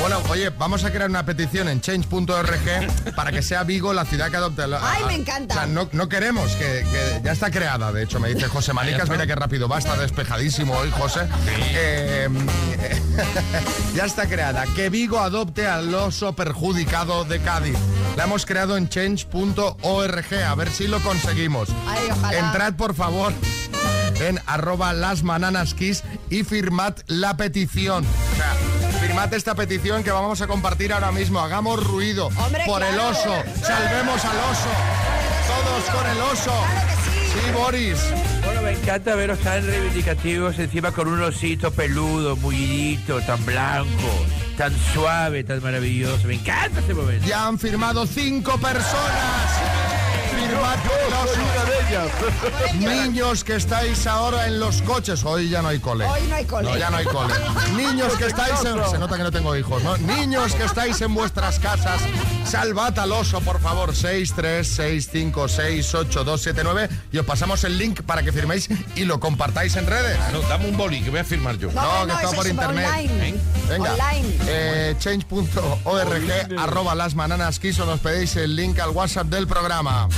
[0.00, 4.30] Bueno, oye, vamos a crear una petición en change.org para que sea Vigo la ciudad
[4.30, 4.66] que adopte.
[4.66, 5.54] la- Ay, me a- encanta.
[5.54, 8.72] O sea, no, no queremos que, que ya está creada, de hecho, me dice José
[8.72, 11.28] Manicas, mira qué rápido va, está despejadísimo hoy, José.
[11.74, 12.28] Eh,
[13.94, 14.64] ya está creada.
[14.74, 17.76] Que Vigo adopte al oso perjudicado de Cádiz.
[18.16, 21.68] La hemos creado en change.org, a ver si lo conseguimos.
[21.86, 22.38] Ay, ojalá.
[22.38, 23.32] Entrad, por favor,
[24.20, 25.22] en arroba las
[25.74, 28.04] kiss y firmad la petición.
[28.04, 31.40] O sea, firmad esta petición que vamos a compartir ahora mismo.
[31.40, 33.34] Hagamos ruido Hombre, por el oso.
[33.62, 34.70] Salvemos al oso.
[35.46, 36.52] Todos con el oso.
[37.32, 37.98] Sí, Boris.
[38.44, 44.08] Bueno, me encanta veros tan reivindicativos encima con un osito peludo, mullidito, tan blanco,
[44.56, 46.26] tan suave, tan maravilloso.
[46.26, 47.26] Me encanta este momento.
[47.26, 50.05] Ya han firmado cinco personas.
[52.78, 55.24] Niños que estáis ahora en los coches.
[55.24, 56.04] Hoy ya no hay cole.
[56.06, 56.70] Hoy no hay cole.
[56.70, 57.32] No, ya no hay cole.
[57.76, 58.76] Niños que estáis en...
[58.90, 59.96] Se nota que no tengo hijos, ¿no?
[59.98, 62.00] Niños que estáis en vuestras casas,
[62.44, 63.92] salvad al oso, por favor.
[63.94, 70.18] 636568279 y os pasamos el link para que firméis y lo compartáis en redes.
[70.32, 71.70] No, dame un boli que voy a firmar yo.
[71.72, 72.86] No, No, que está por internet.
[72.88, 73.28] online.
[73.28, 73.34] ¿Eh?
[73.68, 74.36] Venga, Online.
[74.48, 80.08] eh, change.org, arroba las bananas quiso, nos pedéis el link al WhatsApp del programa.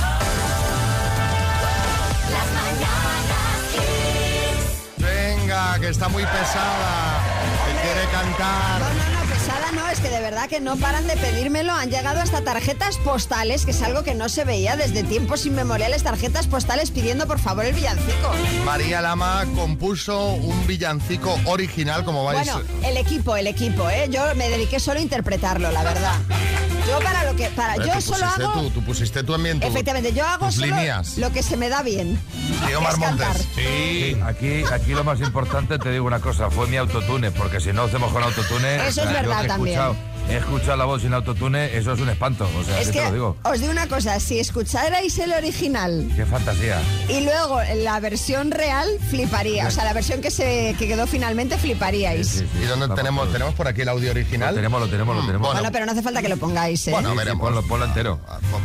[4.97, 7.19] Venga, que está muy pesada,
[7.65, 8.79] que quiere cantar.
[8.81, 11.73] No, no, no, pesada no, es que de verdad que no paran de pedírmelo.
[11.73, 16.03] Han llegado hasta tarjetas postales, que es algo que no se veía desde tiempos inmemoriales,
[16.03, 18.31] tarjetas postales pidiendo por favor el villancico.
[18.65, 22.51] María Lama compuso un villancico original, como vais.
[22.51, 24.07] Bueno, el equipo, el equipo, ¿eh?
[24.09, 26.15] Yo me dediqué solo a interpretarlo, la verdad.
[26.89, 27.47] Yo para lo que...
[27.49, 28.53] Para, yo tú solo hago...
[28.53, 31.17] tú, tú pusiste tu- Efectivamente, yo hago tus solo líneas.
[31.17, 32.19] lo que se me da bien.
[32.67, 32.97] Sí, Omar.
[32.97, 33.47] Montes.
[33.55, 37.71] Sí, aquí, aquí lo más importante, te digo una cosa, fue mi autotune, porque si
[37.73, 38.75] no hacemos con autotune...
[38.87, 39.79] Eso es yo verdad también.
[40.29, 43.05] Escuchado la voz sin autotune, eso es un espanto, o sea, Es ¿qué que te
[43.07, 43.37] lo digo?
[43.43, 46.79] os digo una cosa, si escucharais el original Qué fantasía.
[47.07, 49.67] y luego la versión real, fliparía.
[49.67, 52.43] O sea, la versión que se que quedó finalmente, fliparíais.
[52.61, 54.49] ¿Y dónde tenemos, tenemos por aquí el audio original?
[54.49, 55.51] Lo tenemos, lo tenemos, lo tenemos.
[55.51, 56.91] Bueno, pero no hace falta que lo pongáis, ¿eh?
[56.91, 57.41] Bueno, veremos.
[57.47, 58.19] ponlo, ponlo entero.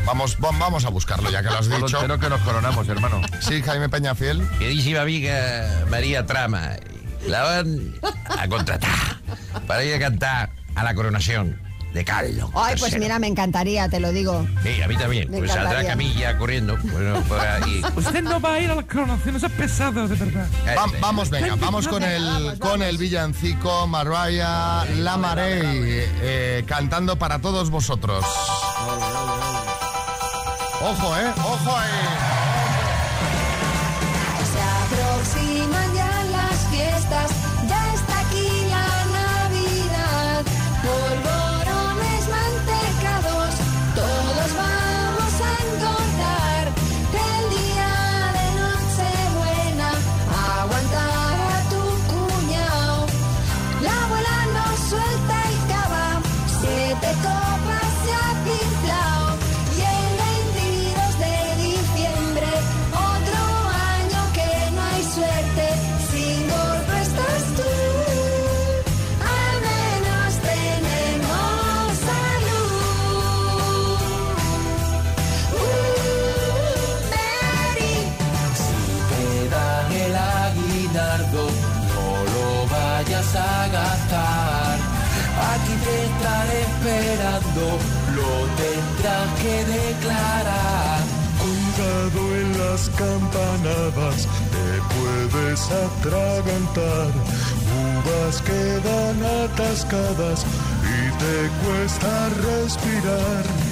[0.04, 1.96] Vamos, va- vamos a buscarlo, ya que lo has Ponlo dicho.
[1.96, 3.22] entero que nos coronamos, hermano.
[3.40, 4.46] Sí, Jaime Peñafiel.
[4.58, 6.72] Queridísima amiga María Trama,
[7.26, 7.94] la van
[8.38, 8.90] a contratar
[9.66, 11.60] para ir a cantar a la coronación
[11.92, 12.50] de Carlos.
[12.56, 14.44] Ay, pues mira, me encantaría, te lo digo.
[14.64, 15.30] Sí, a mí también.
[15.30, 15.86] Me Pues saldrá.
[15.86, 16.76] Camilla corriendo.
[16.82, 17.82] Bueno, por ahí.
[17.96, 20.48] Usted no va a ir a la coronación, eso es pesado, de verdad.
[20.76, 25.60] Va- vamos, venga, vamos con el, con el villancico Mariah Lamarey
[26.20, 28.24] eh, cantando para todos vosotros.
[30.82, 32.33] Ojo, eh, ojo ahí.
[92.96, 97.10] Campanadas, te puedes atragantar.
[97.84, 100.44] Uvas quedan atascadas
[100.82, 103.63] y te cuesta respirar.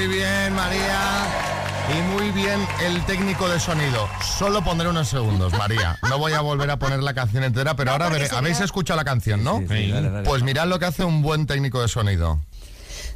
[0.00, 0.98] Muy bien, María.
[1.90, 4.08] Y muy bien el técnico de sonido.
[4.38, 5.98] Solo pondré unos segundos, María.
[6.08, 8.64] No voy a volver a poner la canción entera, pero ahora porque veré- habéis no-
[8.64, 9.58] escuchado la canción, ¿no?
[9.58, 10.22] sí, dale, dale.
[10.26, 12.38] Pues mirad lo que hace un buen técnico de sonido.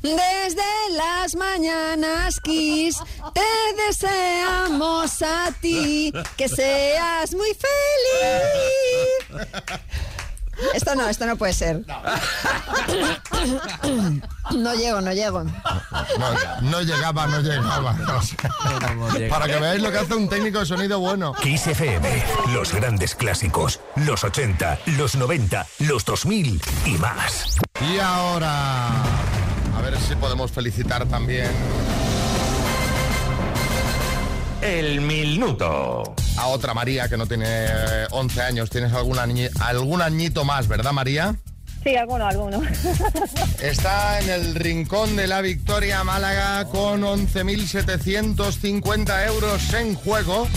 [0.02, 0.62] Desde
[0.98, 2.96] las mañanas, Kiss,
[3.32, 3.40] te
[3.88, 7.56] deseamos a ti que seas muy
[9.30, 9.46] feliz.
[10.74, 11.82] Esto no, esto no puede ser.
[14.52, 15.44] No llego, no llego.
[15.44, 15.50] No,
[16.62, 17.96] no llegaba, no llegaba.
[19.28, 21.32] Para que veáis lo que hace un técnico de sonido bueno.
[21.34, 27.58] Kiss FM, los grandes clásicos, los 80, los 90, los 2000 y más.
[27.80, 28.88] Y ahora,
[29.76, 31.50] a ver si podemos felicitar también
[34.64, 36.14] El minuto.
[36.38, 38.68] a otra María que no tiene eh, 11 años.
[38.70, 41.36] Tienes algún, añi- algún añito más, ¿verdad, María?
[41.84, 42.60] Sí, alguno, alguno.
[43.62, 50.48] Está en el rincón de la Victoria Málaga con 11.750 euros en juego.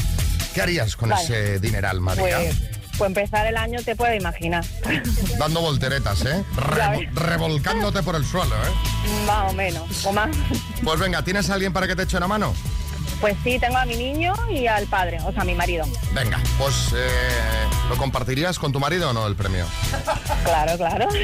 [0.54, 1.24] ¿Qué harías con Vale.
[1.24, 2.38] ese dineral, María?
[2.38, 2.56] Pues,
[2.98, 4.64] pues empezar el año te puedes imaginar.
[5.38, 6.44] Dando volteretas, ¿eh?
[6.56, 8.70] Revo- revolcándote por el suelo, ¿eh?
[9.28, 10.30] Más o menos, o más.
[10.84, 12.54] Pues venga, ¿tienes a alguien para que te eche una mano?
[13.20, 15.86] Pues sí, tengo a mi niño y al padre, o sea, a mi marido.
[16.14, 17.08] Venga, pues eh,
[17.90, 19.66] ¿lo compartirías con tu marido o no el premio?
[20.44, 21.08] Claro, claro.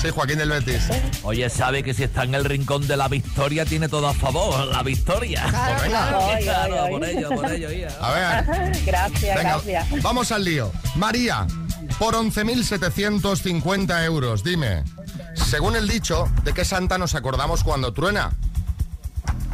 [0.00, 0.82] Sí, Joaquín del Betis.
[1.22, 4.66] Oye, sabe que si está en el rincón de la victoria tiene todo a favor,
[4.66, 5.46] la victoria.
[5.48, 6.06] Claro, Pues venga.
[6.42, 6.82] claro.
[6.84, 6.90] Ay.
[6.92, 7.88] por ello, por ello, ya.
[8.00, 8.82] A ver.
[8.84, 10.02] Gracias, Venga, gracias.
[10.02, 10.70] vamos al lío.
[10.96, 11.46] María,
[11.98, 14.84] por 11.750 euros, dime,
[15.34, 18.30] según el dicho, ¿de qué santa nos acordamos cuando truena?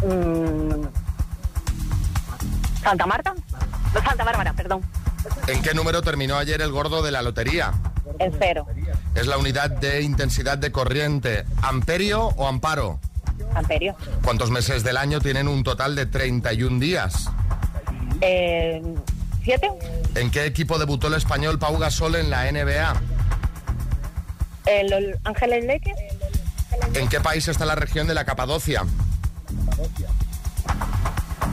[0.03, 0.87] Mm.
[2.83, 3.35] Santa Marta.
[3.95, 4.83] No, Santa Bárbara, perdón.
[5.47, 7.73] ¿En qué número terminó ayer el gordo de la lotería?
[8.19, 8.67] En cero.
[9.15, 11.45] Es la unidad de intensidad de corriente.
[11.63, 13.01] ¿Amperio o amparo?
[13.55, 13.97] Amperio.
[14.25, 17.29] ¿Cuántos meses del año tienen un total de 31 días?
[18.21, 18.83] Eh,
[19.43, 19.71] ¿Siete?
[20.15, 22.95] ¿En qué equipo debutó el español Pau Gasol en la NBA?
[24.67, 25.95] El, el Ángeles Leque.
[26.95, 28.85] ¿En qué país está la región de la Capadocia?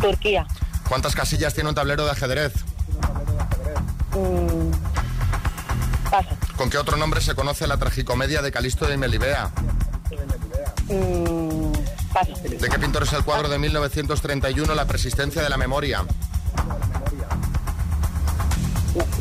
[0.01, 0.45] Turquía.
[0.87, 2.53] ¿Cuántas casillas tiene un tablero de ajedrez?
[4.13, 4.71] Mm,
[6.09, 6.29] paso.
[6.55, 9.51] ¿Con qué otro nombre se conoce la tragicomedia de Calisto de Melibea?
[10.87, 11.71] Mm,
[12.13, 12.33] paso.
[12.43, 16.05] ¿De qué pintor es el cuadro de 1931 La persistencia de la memoria?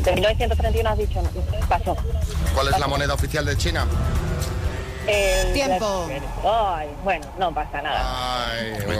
[0.03, 1.21] De 1931 has dicho.
[2.53, 3.85] ¿Cuál es la moneda oficial de China?
[5.53, 6.09] Tiempo.
[6.43, 8.51] Ay, bueno, no pasa nada.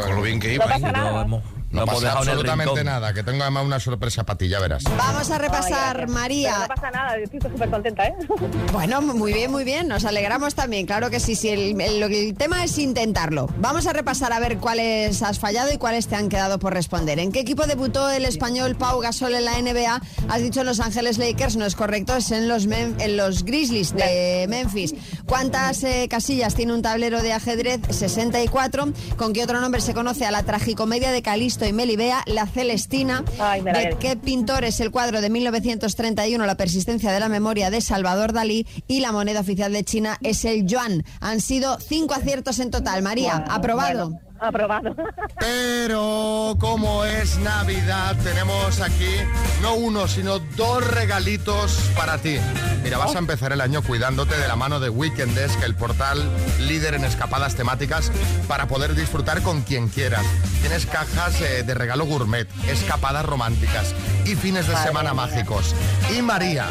[0.05, 0.65] Con lo bien que No iba.
[0.65, 0.91] pasa ¿eh?
[0.91, 1.27] nada.
[1.71, 4.83] No pasa en absolutamente nada, que tengo además una sorpresa para ti, ya verás.
[4.97, 6.59] Vamos a repasar, María.
[6.59, 8.15] no pasa nada, estoy súper contenta, ¿eh?
[8.71, 9.87] Bueno, muy bien, muy bien.
[9.87, 10.85] Nos alegramos también.
[10.85, 11.49] Claro que sí, sí.
[11.49, 13.47] El, el- el tema es intentarlo.
[13.59, 17.19] Vamos a repasar a ver cuáles has fallado y cuáles te han quedado por responder.
[17.19, 20.01] ¿En qué equipo debutó el español Pau Gasol en la NBA?
[20.29, 23.93] Has dicho Los Ángeles Lakers, no es correcto, es en los, Mem- en los Grizzlies
[23.93, 24.93] de Memphis.
[25.25, 27.81] ¿Cuántas eh, casillas tiene un tablero de ajedrez?
[27.89, 28.89] 64.
[29.17, 31.21] ¿Con qué otro nombre se conoce a la tragicomedia de
[31.57, 33.23] Calisto y Melibea, La Celestina?
[33.39, 37.81] Ay, ¿De qué pintor es el cuadro de 1931 La persistencia de la memoria de
[37.81, 41.03] Salvador Dalí y la moneda oficial de China es el yuan?
[41.19, 43.01] Han sido cinco aciertos en total.
[43.01, 44.09] María, Bueno, aprobado.
[44.11, 44.95] bueno, aprobado.
[45.39, 49.15] Pero como es Navidad, tenemos aquí
[49.61, 52.37] no uno, sino dos regalitos para ti.
[52.83, 56.23] Mira, vas a empezar el año cuidándote de la mano de Weekendesk, el portal
[56.59, 58.11] líder en escapadas temáticas,
[58.47, 60.25] para poder disfrutar con quien quieras.
[60.61, 63.93] Tienes cajas eh, de regalo gourmet, escapadas románticas
[64.25, 65.21] y fines de Madre semana mía.
[65.25, 65.75] mágicos.
[66.17, 66.67] Y María,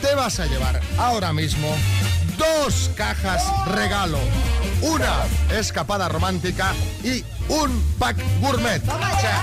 [0.00, 1.68] te vas a llevar ahora mismo
[2.36, 3.42] dos cajas
[3.74, 4.18] regalo.
[4.82, 5.14] Una
[5.58, 6.72] escapada romántica
[7.04, 8.82] y un pack gourmet.
[8.82, 9.40] O sea,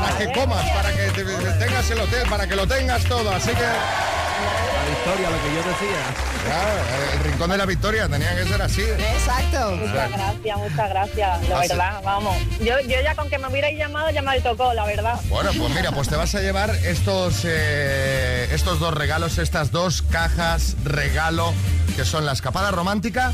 [0.00, 3.30] para que comas, para que te- te tengas el hotel, para que lo tengas todo.
[3.32, 6.02] Así que, La victoria, lo que yo decía.
[6.44, 8.82] claro, el rincón de la victoria tenía que ser así.
[8.82, 9.70] Exacto.
[9.76, 11.48] Muchas gracias, muchas gracias.
[11.48, 12.36] La Así- verdad, vamos.
[12.60, 15.18] Yo, yo ya con que me hubierais llamado ya me tocó, la verdad.
[15.28, 20.02] Bueno, pues mira, pues te vas a llevar estos, eh, estos dos regalos, estas dos
[20.02, 21.52] cajas regalo,
[21.96, 23.32] que son la escapada romántica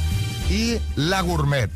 [0.53, 1.71] y la gourmet.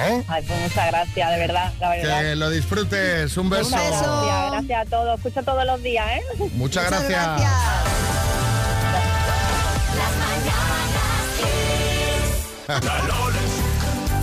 [0.00, 0.24] ¿eh?
[0.26, 2.20] Ay, pues muchas gracias, de verdad, la verdad.
[2.20, 3.36] Que lo disfrutes.
[3.36, 3.70] Un beso.
[3.70, 5.16] Gracias, gracias a todos.
[5.18, 6.22] Escucho todos los días, ¿eh?
[6.38, 7.42] Muchas Muchas gracias.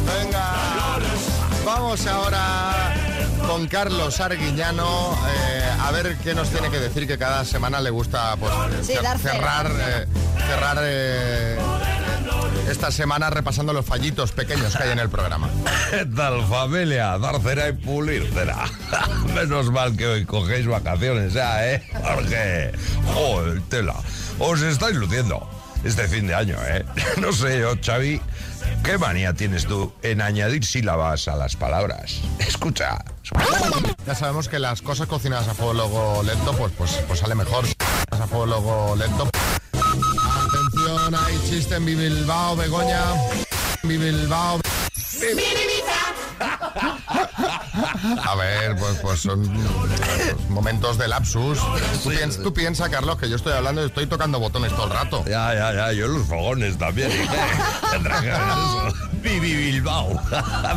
[0.08, 0.50] Venga,
[1.64, 2.96] vamos ahora
[3.48, 7.92] con Carlos Arguiñano eh, a ver qué nos tiene que decir que cada semana le
[7.92, 10.08] gusta pues, Sí, cerrar, eh,
[10.48, 11.60] cerrar eh,
[12.70, 15.50] esta semana repasando los fallitos pequeños que hay en el programa.
[15.90, 17.18] ¿Qué tal familia?
[17.18, 18.66] Dar cera y pulir cera.
[19.34, 21.84] Menos mal que hoy cogéis vacaciones ya, ¿eh?
[22.16, 22.72] Porque,
[23.14, 23.96] joder, tela,
[24.40, 25.50] os estáis luciendo
[25.84, 26.86] este fin de año, ¿eh?
[27.20, 28.22] No sé yo, Xavi,
[28.84, 32.22] ¿qué manía tienes tú en añadir sílabas a las palabras?
[32.40, 33.04] Escucha.
[34.06, 37.66] Ya sabemos que las cosas cocinadas a fuego lento, pues, pues, pues sale mejor.
[38.12, 39.30] A fuego lento.
[41.52, 43.04] Chiste en Bilbao, Begoña.
[43.84, 44.62] Bilbao.
[48.24, 51.60] A ver, pues, pues son pues, momentos de lapsus.
[52.04, 54.92] Tú, piens- tú piensa, Carlos, que yo estoy hablando y estoy tocando botones todo el
[54.94, 55.26] rato.
[55.26, 57.12] Ya, ya, ya, yo los fogones también.
[57.12, 57.40] ¿y qué?
[57.92, 58.94] Tendrá que ver eso.
[59.22, 60.20] Bibi Bilbao.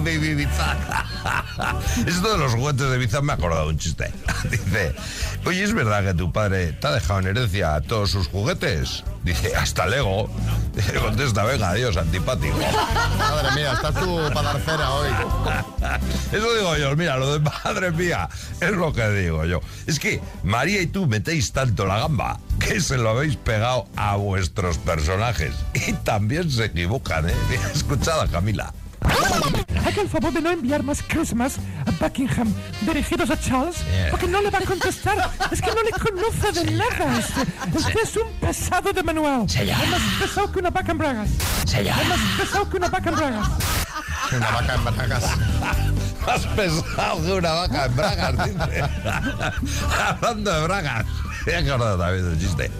[0.02, 0.76] Bibi Bizak.
[2.06, 4.12] Esto de los juguetes de Bizak me ha acordado un chiste.
[4.50, 4.94] Dice,
[5.46, 9.04] oye, ¿es verdad que tu padre te ha dejado en herencia todos sus juguetes?
[9.22, 10.28] Dice, hasta Lego.
[10.74, 12.56] Dice, contesta, venga, adiós, antipático.
[13.18, 15.08] Madre mía, estás tú para dar cera hoy.
[16.32, 18.28] Eso digo yo, mira, lo de madre mía
[18.60, 19.60] es lo que digo yo.
[19.86, 24.16] Es que María y tú metéis tanto la gamba que se lo habéis pegado a
[24.16, 25.54] vuestros personajes.
[25.74, 27.34] Y también se equivocan, ¿eh?
[27.50, 28.72] Mira, Escuchad a Camila.
[29.04, 33.76] Haga el favor de no enviar más Christmas a Buckingham dirigidos a Charles,
[34.10, 35.30] porque no le va a contestar.
[35.50, 37.18] Es que no le conoce de nada.
[37.18, 37.42] Este,
[37.78, 39.48] este es un pesado de manual.
[39.48, 39.84] Se llama.
[39.84, 41.28] Es más pesado que una vaca en bragas.
[41.66, 42.02] Se llama.
[42.02, 43.48] Es más pesado que una vaca en bragas.
[44.32, 45.24] Una vaca en bragas.
[46.26, 48.84] Más pesado que una vaca en bragas, dice.
[50.08, 51.06] Hablando de bragas.
[51.46, 52.70] Me he acordado también del chiste.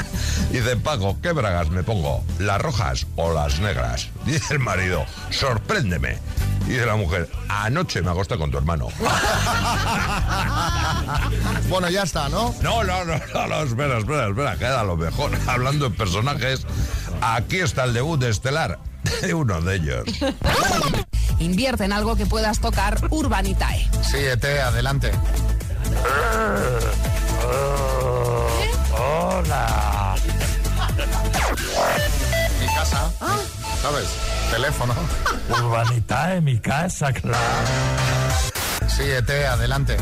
[0.51, 2.25] Dice Paco, ¿qué bragas me pongo?
[2.39, 4.09] ¿Las rojas o las negras?
[4.25, 6.19] Dice el marido, sorpréndeme.
[6.67, 8.89] Dice la mujer, anoche me acosté con tu hermano.
[11.69, 12.55] Bueno, ya está, ¿no?
[12.63, 15.31] No, no, no, no, no, espera, espera, espera, queda lo mejor.
[15.47, 16.67] Hablando de personajes,
[17.21, 18.79] aquí está el debut estelar
[19.23, 20.05] de uno de ellos.
[21.39, 23.89] Invierte en algo que puedas tocar Urbanitae.
[24.03, 25.11] Sí, Ete, adelante.
[29.17, 30.15] Hola.
[32.61, 33.11] Mi casa.
[33.83, 34.09] ¿Sabes?
[34.51, 34.95] Teléfono.
[35.51, 37.39] Urbanita en mi casa, claro.
[38.89, 39.97] Sí, Ete, adelante.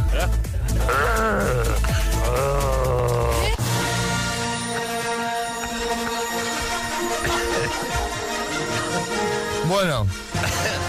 [9.69, 10.07] Bueno.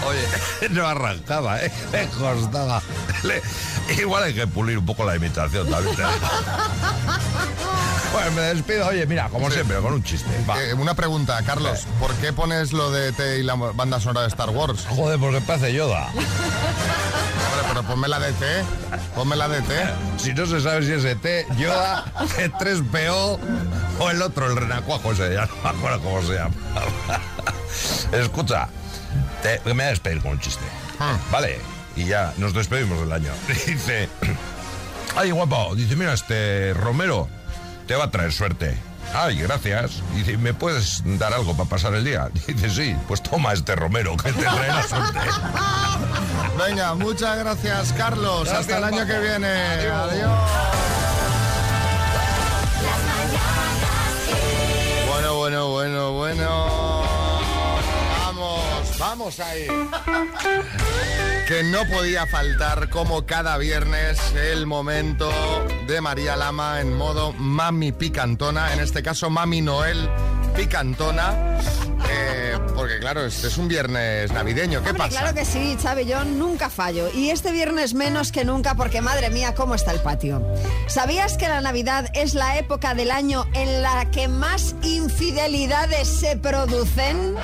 [0.06, 1.72] Oye, no arrancaba, ¿eh?
[1.92, 2.82] Me costaba.
[3.22, 3.42] Le-
[4.02, 5.96] igual hay que pulir un poco la imitación también.
[8.14, 8.86] Bueno, me despido.
[8.86, 10.30] Oye, mira, como siempre, con un chiste.
[10.48, 10.62] Va.
[10.62, 11.84] Eh, una pregunta, Carlos.
[11.98, 14.86] ¿Por qué pones lo de T y la banda sonora de Star Wars?
[14.88, 16.06] Joder, porque parece Yoda.
[16.06, 16.24] Hombre,
[17.66, 18.46] pero ponme la de T.
[19.16, 19.74] Ponme la de T.
[20.18, 23.38] Si no se sabe si es ET, Yoda, C3PO
[23.98, 26.54] o el otro, el renacuajo ese, ya no me acuerdo cómo se llama.
[28.12, 28.68] Escucha,
[29.42, 30.64] te, me voy a despedir con un chiste.
[31.32, 31.58] Vale,
[31.96, 33.32] y ya nos despedimos del año.
[33.66, 34.08] Dice,
[35.16, 37.28] ay guapo, dice, mira, este Romero
[37.86, 38.76] te va a traer suerte.
[39.14, 40.02] Ay, gracias.
[40.14, 42.30] Dice, ¿me puedes dar algo para pasar el día?
[42.46, 45.18] Dice, sí, pues toma este Romero que te traerá suerte.
[46.66, 48.48] Venga, muchas gracias, Carlos.
[48.48, 49.46] Gracias, Hasta el año que viene.
[49.46, 50.12] Adiós.
[50.12, 50.30] Adiós.
[55.08, 57.04] Bueno, bueno, bueno, bueno.
[58.20, 59.68] Vamos, vamos ahí.
[61.46, 65.30] Que no podía faltar, como cada viernes, el momento
[65.86, 68.72] de María Lama en modo Mami Picantona.
[68.72, 70.08] En este caso, Mami Noel
[70.56, 71.58] Picantona.
[72.10, 74.82] Eh, porque claro, este es un viernes navideño.
[74.82, 75.20] ¿Qué Hombre, pasa?
[75.20, 77.10] Claro que sí, Chávez, yo nunca fallo.
[77.12, 80.42] Y este viernes menos que nunca porque, madre mía, cómo está el patio.
[80.86, 86.36] ¿Sabías que la Navidad es la época del año en la que más infidelidades se
[86.38, 87.36] producen?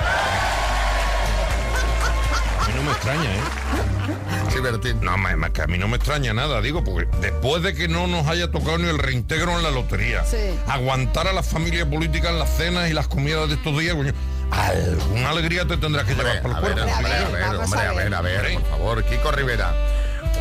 [2.61, 4.93] A mí no me extraña, ¿eh?
[5.01, 7.87] No, ma- ma- que a mí no me extraña nada, digo, porque después de que
[7.87, 10.37] no nos haya tocado ni el reintegro en la lotería, Sí.
[10.67, 14.13] aguantar a la familia política en las cenas y las comidas de estos días, coño,
[14.51, 16.91] alguna alegría te tendrás que llevar por el A ver, cuerpo.
[16.95, 18.13] hombre, a ver, vamos hombre, a a ver, ver.
[18.13, 19.73] a ver, por favor, Kiko Rivera.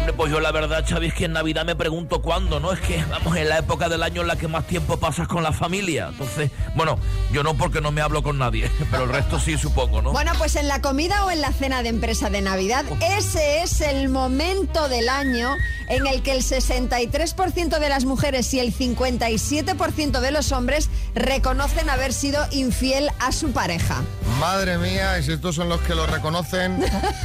[0.00, 2.72] Hombre, pues yo la verdad, Xavi, es que en Navidad me pregunto cuándo, ¿no?
[2.72, 5.42] Es que vamos en la época del año en la que más tiempo pasas con
[5.42, 6.08] la familia.
[6.08, 6.98] Entonces, bueno,
[7.32, 10.12] yo no porque no me hablo con nadie, pero el resto sí supongo, ¿no?
[10.12, 12.86] Bueno, pues en la comida o en la cena de empresa de Navidad,
[13.18, 15.54] ese es el momento del año
[15.90, 21.90] en el que el 63% de las mujeres y el 57% de los hombres reconocen
[21.90, 24.02] haber sido infiel a su pareja.
[24.40, 26.82] Madre mía, y si estos son los que lo reconocen,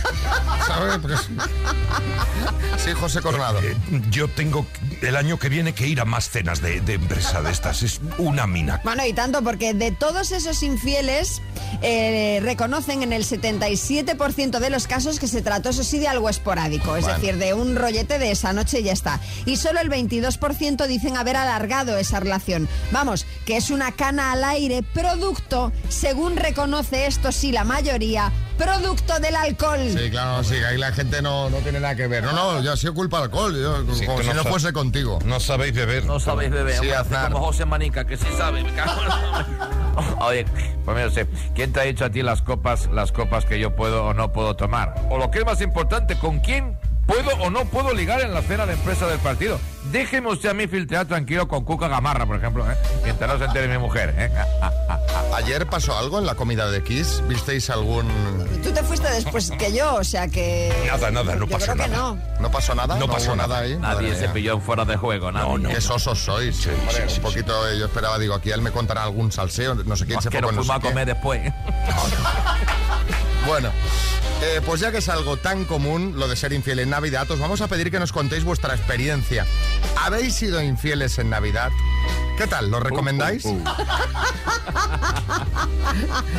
[0.67, 0.97] ¿sabes?
[1.01, 1.29] Pues-
[2.83, 3.59] Sí, José Coronado.
[3.63, 3.75] Eh,
[4.11, 4.67] Yo tengo
[5.01, 7.81] el año que viene que ir a más cenas de, de empresa de estas.
[7.81, 8.79] Es una mina.
[8.83, 11.41] Bueno, y tanto porque de todos esos infieles
[11.81, 16.29] eh, reconocen en el 77% de los casos que se trató, eso sí, de algo
[16.29, 17.19] esporádico, es Bueno.
[17.19, 19.19] decir, de un rollete de esa noche y ya está.
[19.45, 22.67] Y solo el 22% dicen haber alargado esa relación.
[22.91, 29.19] Vamos, que es una cana al aire, producto, según reconoce esto sí la mayoría, producto
[29.19, 29.79] del alcohol.
[29.89, 32.23] Sí, claro, sí, ahí la gente no, no tiene nada que ver.
[32.23, 34.73] No, no, yo ha sido culpa del alcohol, yo, Sí, como si no no fuese
[34.73, 35.19] contigo.
[35.25, 36.05] No sabéis beber.
[36.05, 38.65] No sabéis beber, Sí, hombre, como José Manica, que sí sabe.
[40.19, 40.45] Oye,
[40.83, 43.75] pues mira, sé, ¿quién te ha dicho a ti las copas, las copas que yo
[43.75, 44.95] puedo o no puedo tomar?
[45.09, 48.41] O lo que es más importante, ¿con quién puedo o no puedo ligar en la
[48.41, 49.59] cena de empresa del partido?
[49.91, 52.75] Déjeme usted a mí filtrar tranquilo con Cuca Gamarra, por ejemplo, ¿eh?
[53.03, 54.31] Mientras no se entere mi mujer, ¿eh?
[55.35, 57.21] ¿Ayer pasó algo en la comida de Kiss?
[57.27, 58.07] ¿Visteis algún...?
[58.63, 60.73] Tú te fuiste después que yo, o sea que...
[60.87, 62.15] Nada, nada, no yo pasó creo que nada.
[62.15, 62.19] no.
[62.39, 62.97] ¿No pasó nada?
[62.97, 63.59] No pasó nada.
[63.59, 63.77] ahí?
[63.77, 65.67] Madre Nadie se pilló en fuera de juego, nadie.
[65.69, 66.55] Qué sosos sois.
[66.55, 69.75] Sí, Hombre, sí, un sí, poquito, yo esperaba, digo, aquí él me contará algún salseo,
[69.75, 70.87] no sé quién Más se que fue nos con no sé fuimos a qué.
[70.87, 71.41] comer después.
[73.45, 73.69] Bueno,
[74.41, 77.39] eh, pues ya que es algo tan común lo de ser infiel en Navidad, os
[77.39, 79.45] vamos a pedir que nos contéis vuestra experiencia.
[80.01, 81.71] ¿Habéis sido infieles en Navidad?
[82.37, 82.69] ¿Qué tal?
[82.69, 83.43] ¿Lo recomendáis?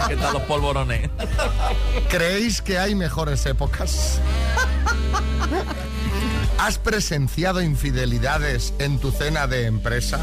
[0.08, 1.08] ¿Qué tal los polvorones?
[2.10, 4.20] ¿Creéis que hay mejores épocas?
[6.58, 10.20] ¿Has presenciado infidelidades en tu cena de empresa?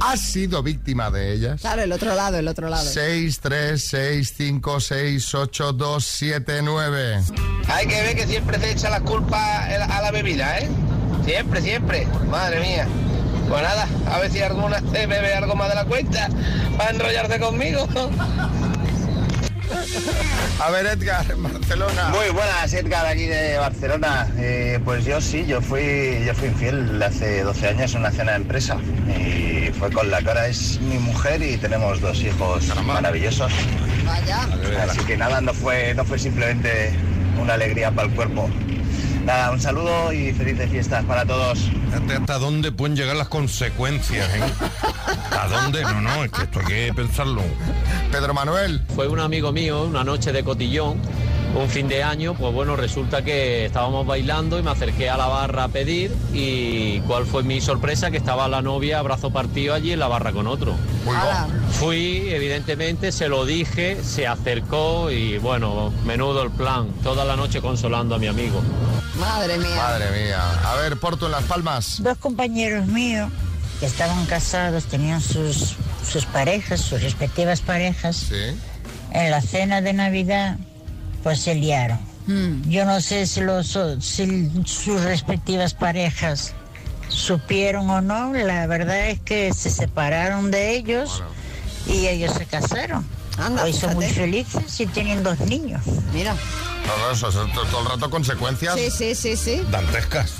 [0.00, 1.60] ¿Has sido víctima de ellas?
[1.60, 2.84] Claro, el otro lado, el otro lado.
[2.84, 7.22] 6, 3, 6, 5, 6, 8, 2, 7, 9.
[7.68, 10.68] Hay que ver que siempre se echa la culpa a la bebida, ¿eh?
[11.24, 12.06] Siempre, siempre.
[12.30, 12.88] Madre mía.
[13.48, 16.28] Pues nada, a ver si alguna se bebe algo más de la cuenta
[16.78, 17.86] para enrollarse conmigo.
[20.60, 22.08] A ver, Edgar, en Barcelona.
[22.10, 24.28] Muy buenas, Edgar, aquí de Barcelona.
[24.38, 28.32] Eh, pues yo sí, yo fui, yo fui infiel hace 12 años en una cena
[28.32, 28.76] de empresa.
[29.08, 33.52] Y fue con la cara, es mi mujer y tenemos dos hijos maravillosos.
[34.04, 34.48] Vaya.
[34.82, 36.92] Así que nada, no fue, no fue simplemente
[37.40, 38.50] una alegría para el cuerpo.
[39.24, 41.58] Nada, un saludo y felices fiestas para todos.
[41.58, 44.28] Fíjate ¿Hasta dónde pueden llegar las consecuencias?
[44.34, 44.40] ¿eh?
[45.38, 45.82] ¿A dónde?
[45.82, 47.42] No, no, es que esto hay que pensarlo.
[48.10, 48.82] Pedro Manuel.
[48.94, 51.00] Fue un amigo mío, una noche de cotillón,
[51.54, 55.26] un fin de año, pues bueno, resulta que estábamos bailando y me acerqué a la
[55.26, 59.74] barra a pedir y cuál fue mi sorpresa, que estaba la novia a brazo partido
[59.74, 60.74] allí en la barra con otro.
[61.06, 61.48] Hala.
[61.72, 67.60] Fui, evidentemente, se lo dije, se acercó y bueno, menudo el plan, toda la noche
[67.60, 68.62] consolando a mi amigo.
[69.18, 69.76] Madre mía.
[69.76, 70.40] Madre mía.
[70.64, 72.02] A ver, Porto en Las Palmas.
[72.02, 73.30] Dos compañeros míos
[73.80, 75.76] que estaban casados, tenían sus,
[76.08, 78.16] sus parejas, sus respectivas parejas.
[78.16, 78.56] Sí.
[79.12, 80.58] En la cena de Navidad,
[81.22, 81.98] pues se liaron.
[82.68, 86.52] Yo no sé si, los, si sus respectivas parejas
[87.08, 91.24] supieron o no, la verdad es que se separaron de ellos
[91.88, 93.04] y ellos se casaron.
[93.36, 95.82] Anda, Hoy son muy felices y tienen dos niños.
[96.12, 96.36] Mira.
[96.86, 99.62] Todo eso, eso, to- todo el rato consecuencias Sí, sí, sí, sí.
[99.70, 100.32] dantescas.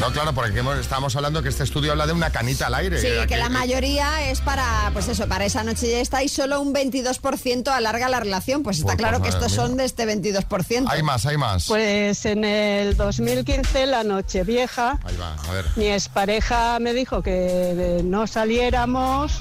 [0.00, 3.00] No, claro, porque estábamos hablando que este estudio habla de una canita al aire.
[3.00, 6.28] Sí, Aquí- que la mayoría es para, pues eso, para esa noche ya está y
[6.28, 8.62] solo un 22% alarga la relación.
[8.62, 9.62] Pues está Pues, claro que pues, estos mira.
[9.66, 10.88] son de este 22%.
[10.90, 11.66] Hay más, hay más.
[11.66, 15.66] Pues en el 2015, la noche vieja, Ahí va, a ver.
[15.76, 19.32] mi expareja me dijo que no saliéramos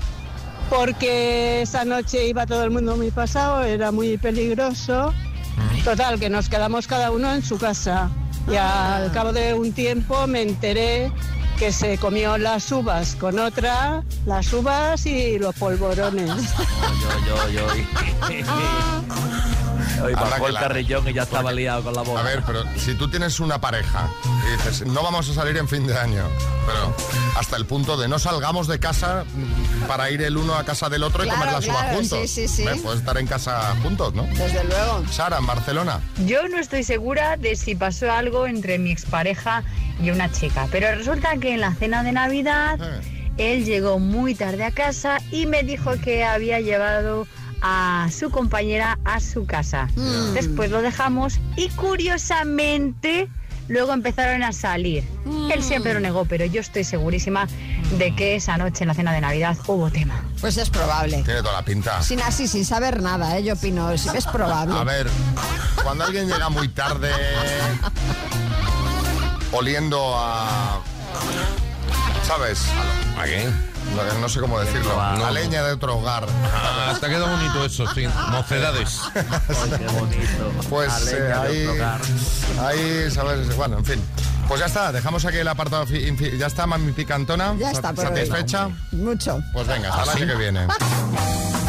[0.70, 5.14] porque esa noche iba todo el mundo muy pasado, era muy peligroso.
[5.84, 8.10] Total, que nos quedamos cada uno en su casa.
[8.50, 11.12] Y al cabo de un tiempo me enteré
[11.58, 16.32] que se comió las uvas con otra, las uvas y los polvorones.
[20.02, 22.20] Habrá bajó el la- carrillón y ya estaba liado con la boda.
[22.22, 24.10] A ver, pero si tú tienes una pareja
[24.48, 26.24] y dices, no vamos a salir en fin de año,
[26.66, 26.96] pero
[27.38, 30.90] hasta el punto de no salgamos de casa mm, para ir el uno a casa
[30.90, 32.20] del otro y comer la claro, juntos.
[32.30, 32.80] sí, sí, sí.
[32.84, 34.24] Puedes estar en casa juntos, ¿no?
[34.24, 35.04] Desde luego.
[35.12, 36.00] Sara, en Barcelona.
[36.26, 39.64] Yo no estoy segura de si pasó algo entre mi expareja
[40.02, 42.80] y una chica, pero resulta que en la cena de Navidad
[43.38, 47.28] él llegó muy tarde a casa y me dijo que había llevado
[47.62, 49.88] a su compañera a su casa.
[49.96, 50.34] Mm.
[50.34, 53.30] Después lo dejamos y curiosamente
[53.68, 55.04] luego empezaron a salir.
[55.52, 57.48] Él siempre lo negó, pero yo estoy segurísima
[57.98, 60.24] de que esa noche en la cena de Navidad hubo tema.
[60.40, 61.24] Pues es probable.
[61.24, 62.02] Tiene toda la pinta.
[62.02, 63.44] Sin así, sin saber nada, ¿eh?
[63.44, 64.76] yo opino, es, es probable.
[64.76, 65.08] A ver,
[65.84, 67.12] cuando alguien llega muy tarde,
[69.52, 70.82] oliendo a...
[72.28, 72.64] ¿Sabes?
[73.18, 73.71] ¿A qué?
[73.96, 74.96] No, no sé cómo decirlo.
[74.96, 75.18] No.
[75.18, 76.26] La leña de otro hogar.
[76.54, 78.08] Ah, te ha quedado bonito eso, sí.
[78.30, 79.00] Mocedades.
[79.14, 80.52] qué bonito.
[80.70, 81.68] Pues eh, ahí,
[82.60, 84.02] ahí, sabes, bueno, en fin.
[84.48, 85.86] Pues ya está, dejamos aquí el apartado.
[85.86, 87.56] Ya está, mami picantona.
[87.58, 87.96] Ya está.
[87.96, 88.70] ¿Satisfecha?
[88.92, 89.40] Mucho.
[89.54, 90.32] Pues venga, hasta el ¿Ah, año sí?
[90.32, 90.68] que viene.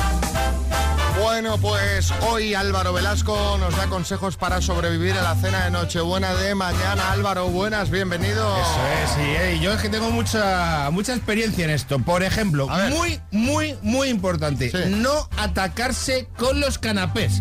[1.23, 6.35] Bueno, pues hoy Álvaro Velasco nos da consejos para sobrevivir a la cena de Nochebuena
[6.35, 7.13] de mañana.
[7.13, 8.57] Álvaro, buenas, bienvenido.
[8.57, 12.01] Eso es, eh, yo es que tengo mucha, mucha experiencia en esto.
[12.01, 17.41] Por ejemplo, muy, muy, muy importante, no atacarse con los canapés.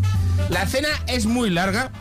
[0.49, 1.91] La cena es muy larga.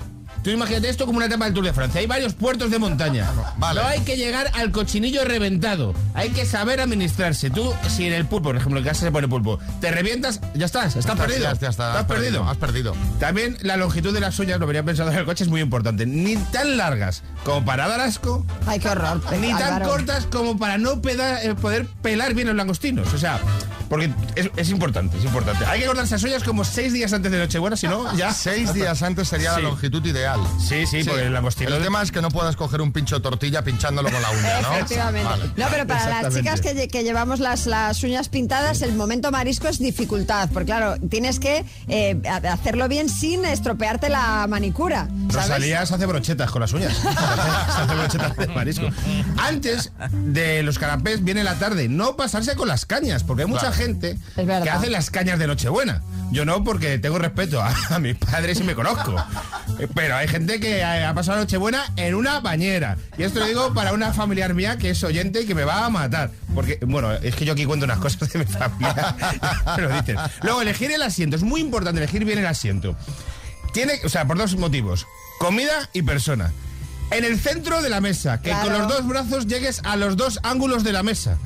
[0.42, 2.00] Tú imagínate esto como una etapa del Tour de Francia.
[2.00, 3.28] Hay varios puertos de montaña.
[3.58, 5.94] No hay que llegar al cochinillo reventado.
[6.14, 7.50] Hay que saber administrarse.
[7.50, 10.66] Tú, si en el pulpo, por ejemplo, en casa se pone pulpo, te revientas, ya
[10.66, 11.40] estás, estás Estás- perdido.
[11.40, 12.48] ya- ya está, estás has perdido, perdido.
[12.50, 12.94] has perdido.
[13.18, 16.06] También la longitud de las uñas, lo habría pensado en el coche, es muy importante.
[16.06, 18.46] Ni tan largas como para dar asco.
[18.66, 19.20] Ay, qué horror.
[19.40, 19.88] Ni tan Álvaro.
[19.90, 23.12] cortas como para no peda- eh, poder pelar bien los langostinos.
[23.12, 23.38] O sea,
[23.88, 25.64] porque es, es importante, es importante.
[25.66, 28.32] Hay que cortarse las uñas como seis días antes de Nochebuena, si no, ya.
[28.40, 29.62] Seis días antes sería Sí.
[29.62, 30.29] la longitud ideal.
[30.58, 31.74] Sí, sí, porque el langostino.
[31.74, 34.60] El tema es que no puedas coger un pincho de tortilla pinchándolo con la uña,
[34.62, 34.72] ¿no?
[34.74, 35.28] Efectivamente.
[35.28, 35.44] Vale.
[35.56, 39.68] No, pero para las chicas que, que llevamos las, las uñas pintadas, el momento marisco
[39.68, 45.06] es dificultad, porque claro, tienes que eh, ha- hacerlo bien sin estropearte la manicura.
[45.30, 45.48] ¿sabes?
[45.48, 46.96] Rosalía se hace brochetas con las uñas.
[47.02, 48.86] Se hace, se hace brochetas de marisco.
[49.38, 51.88] Antes de los canapés viene la tarde.
[51.88, 53.76] No pasarse con las cañas, porque hay mucha Claro.
[53.76, 56.02] gente que hace las cañas de Nochebuena.
[56.32, 59.14] Yo no, porque tengo respeto a, a mis padres y me conozco.
[59.94, 62.98] Pero hay gente que ha, ha pasado Nochebuena en una bañera.
[63.16, 65.86] Y esto lo digo para una familiar mía que es oyente y que me va
[65.86, 66.30] a matar.
[66.54, 69.16] Porque, bueno, es que yo aquí cuento unas cosas de mi familia.
[70.00, 70.16] dicen.
[70.42, 71.36] Luego, elegir el asiento.
[71.36, 72.96] Es muy importante elegir bien el asiento.
[73.72, 75.06] Tiene, o sea, por dos motivos.
[75.38, 76.52] Comida y persona.
[77.10, 80.38] En el centro de la mesa, que con los dos brazos llegues a los dos
[80.42, 81.38] ángulos de la mesa.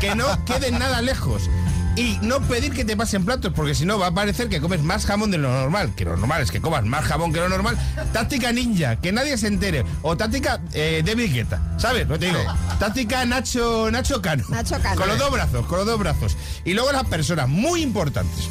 [0.00, 1.50] Que no queden nada lejos.
[1.96, 4.82] Y no pedir que te pasen platos, porque si no va a parecer que comes
[4.82, 5.92] más jamón de lo normal.
[5.96, 7.76] Que lo normal es que comas más jamón que lo normal.
[8.12, 9.84] Táctica ninja, que nadie se entere.
[10.02, 12.06] O táctica eh, David Guetta, ¿sabes?
[12.06, 12.38] No te digo.
[12.78, 14.44] Táctica Nacho, Nacho Cano.
[14.48, 14.96] Nacho Cano.
[14.96, 16.36] Con los dos brazos, con los dos brazos.
[16.64, 18.48] Y luego las personas, muy importantes.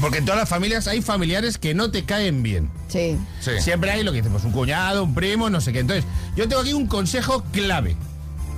[0.00, 2.68] Porque en todas las familias hay familiares que no te caen bien.
[2.88, 3.16] Sí.
[3.60, 5.78] Siempre hay lo que decimos, un cuñado, un primo, no sé qué.
[5.78, 6.04] Entonces,
[6.36, 7.96] yo tengo aquí un consejo clave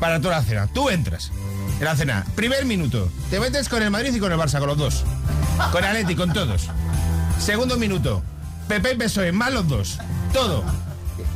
[0.01, 0.67] para toda la cena.
[0.67, 1.31] Tú entras
[1.79, 4.69] en la cena, primer minuto, te metes con el Madrid y con el Barça, con
[4.69, 5.05] los dos.
[5.73, 6.69] Con Atleti, con todos.
[7.39, 8.23] Segundo minuto,
[8.69, 9.99] Pepe y PSOE, más los dos.
[10.33, 10.65] Todo.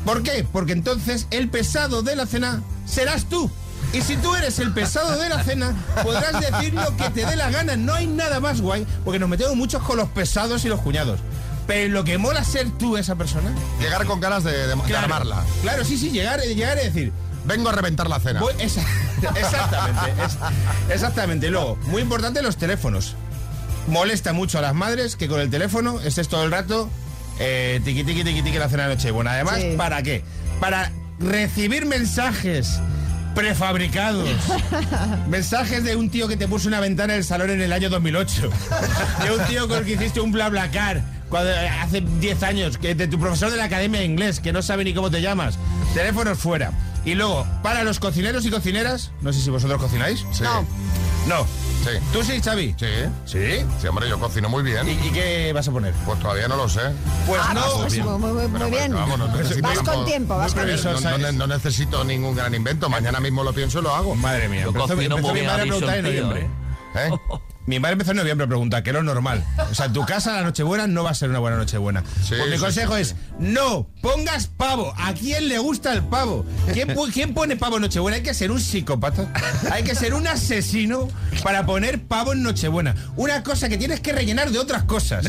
[0.05, 0.47] ¿Por qué?
[0.51, 3.51] Porque entonces el pesado de la cena serás tú.
[3.93, 7.37] Y si tú eres el pesado de la cena, podrás decir lo que te dé
[7.37, 7.77] la gana.
[7.77, 11.19] No hay nada más guay, porque nos metemos muchos con los pesados y los cuñados.
[11.67, 13.53] Pero lo que mola ser tú esa persona.
[13.81, 15.45] Llegar con ganas de, de- armarla.
[15.63, 17.13] Claro, sí, sí, llegar, llegar y decir.
[17.45, 18.41] Vengo a reventar la cena.
[18.41, 18.81] voy- esa-
[19.37, 20.11] exactamente.
[20.25, 20.39] es-
[20.95, 21.51] exactamente.
[21.51, 23.15] Luego, muy importante los teléfonos.
[23.89, 26.89] Molesta mucho a las madres que con el teléfono estés todo el rato
[27.39, 29.11] eh, tiqui tiqui tiqui tiqui la cena de noche.
[29.11, 29.75] Bueno, además, Sí.
[29.77, 30.23] ¿para qué?
[30.61, 32.79] Para recibir mensajes
[33.35, 34.29] prefabricados.
[35.29, 37.89] Mensajes de un tío que te puso una ventana en el salón en el año
[37.89, 38.51] 2008.
[39.25, 42.77] De un tío con el que hiciste un bla bla car cuando, hace 10 años.
[42.79, 45.23] Que de tu profesor de la academia de inglés, que no sabe ni cómo te
[45.23, 45.59] llamas.
[45.95, 46.73] Teléfonos fuera.
[47.05, 50.25] Y luego, para los cocineros y cocineras, no sé si vosotros cocináis.
[50.33, 50.43] Sí.
[50.43, 50.65] No.
[51.27, 51.47] No.
[51.83, 51.91] Sí.
[52.13, 52.75] ¿Tú sí, Xavi?
[52.79, 52.87] Sí.
[53.25, 53.39] ¿Sí?
[53.81, 54.87] Sí, hombre, yo cocino muy bien.
[54.87, 55.95] ¿Y, y qué vas a poner?
[56.05, 56.81] Pues todavía no lo sé.
[57.27, 57.63] Pues Ah, no.
[57.79, 58.93] pues muy, muy, muy, muy Pero, bien.
[58.93, 61.01] vamos, no necesito vas con tiempo, vas con tiempo.
[61.01, 62.89] No, no- no necesito ningún gran invento.
[62.91, 64.15] Mañana mismo lo pienso y lo hago.
[64.15, 64.63] Madre mía.
[64.63, 66.51] Yo empezó- cocino empezó muy mi bien, madre a preguntar en noviembre.
[66.97, 67.11] ¿Eh?
[67.67, 69.45] Mi madre empezó en noviembre a preguntar, que es lo normal.
[69.71, 72.03] O sea, tu casa la Nochebuena no va a ser una buena Nochebuena.
[72.23, 74.93] Sí, pues mi sí, consejo sí, es, no pongas pavo.
[74.97, 76.45] ¿A quién le gusta el pavo?
[76.73, 78.17] ¿Quién, quién pone pavo en Nochebuena?
[78.17, 79.33] Hay que ser un psicópata.
[79.71, 81.09] Hay que ser un asesino
[81.43, 82.95] para poner pavo en Nochebuena.
[83.17, 85.27] Una cosa que tienes que rellenar de otras cosas.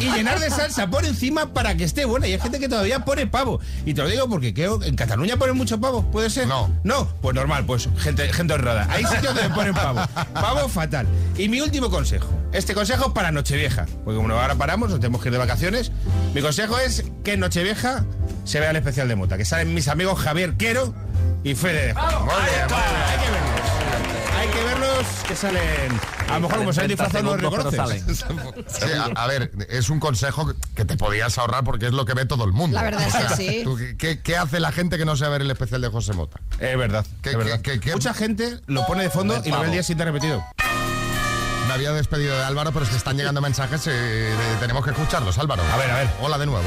[0.00, 2.26] Y llenar de salsa por encima para que esté buena.
[2.26, 3.60] Y hay gente que todavía pone pavo.
[3.84, 6.10] Y te lo digo porque creo en Cataluña ponen mucho pavo.
[6.10, 6.48] ¿Puede ser?
[6.48, 6.72] No.
[6.82, 8.86] No, pues normal, pues gente, gente honrada.
[8.90, 10.00] Hay sitios donde ponen pavo.
[10.32, 11.06] Pavo fatal.
[11.36, 12.28] Y mi último consejo.
[12.52, 13.86] Este consejo es para Nochevieja.
[14.04, 15.90] Porque como ahora paramos, nos tenemos que ir de vacaciones.
[16.32, 18.04] Mi consejo es que en Nochevieja
[18.44, 19.36] se vea el especial de Mota.
[19.36, 20.94] Que salen mis amigos Javier Quero
[21.42, 22.14] y Fede de Juan.
[22.30, 23.70] Hay que verlos.
[24.38, 26.00] Hay que verlos que salen.
[26.28, 28.24] A lo mejor como se han 30 disfrazado no reconoces.
[28.68, 32.14] Sí, a, a ver, es un consejo que te podías ahorrar porque es lo que
[32.14, 32.76] ve todo el mundo.
[32.76, 33.60] La verdad es que sí.
[33.64, 36.40] ¿tú qué, qué hace la gente que no sabe ver el especial de José Mota?
[36.60, 37.04] Es verdad.
[37.20, 37.60] ¿Qué- es verdad.
[37.62, 40.04] qué- qué- qué- Mucha gente lo pone de fondo y lo ve el día siguiente
[40.04, 40.44] repetido.
[41.74, 45.36] Me había despedido de Álvaro, pero es que están llegando mensajes y tenemos que escucharlos,
[45.38, 45.64] Álvaro.
[45.72, 46.08] A ver, a ver.
[46.20, 46.64] Hola de nuevo.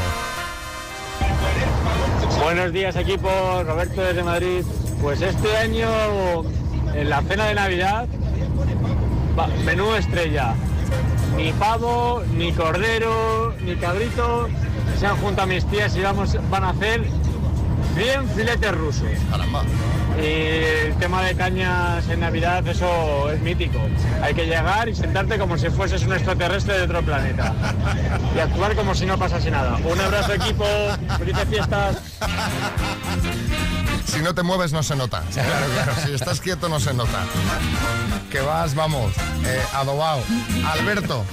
[2.43, 3.29] Buenos días equipo,
[3.63, 4.65] Roberto desde Madrid.
[5.01, 5.87] Pues este año
[6.93, 8.09] en la cena de Navidad
[9.63, 10.55] menú estrella.
[11.37, 14.49] Ni pavo, ni cordero, ni cabrito.
[14.99, 17.05] Se han juntado mis tías y vamos, van a hacer
[17.97, 19.07] 100 filetes rusos.
[19.31, 19.63] Caramba.
[20.19, 23.79] Y el tema de cañas en Navidad, eso es mítico.
[24.21, 27.53] Hay que llegar y sentarte como si fueses un extraterrestre de otro planeta.
[28.35, 29.77] Y actuar como si no pasase nada.
[29.83, 30.65] Un abrazo equipo,
[31.17, 31.97] felices fiestas.
[34.07, 35.21] Si no te mueves no se nota.
[35.33, 35.93] Claro, claro.
[36.03, 37.25] Si estás quieto no se nota.
[38.31, 39.13] Que vas, vamos,
[39.45, 40.23] eh, adobado.
[40.65, 41.25] Alberto.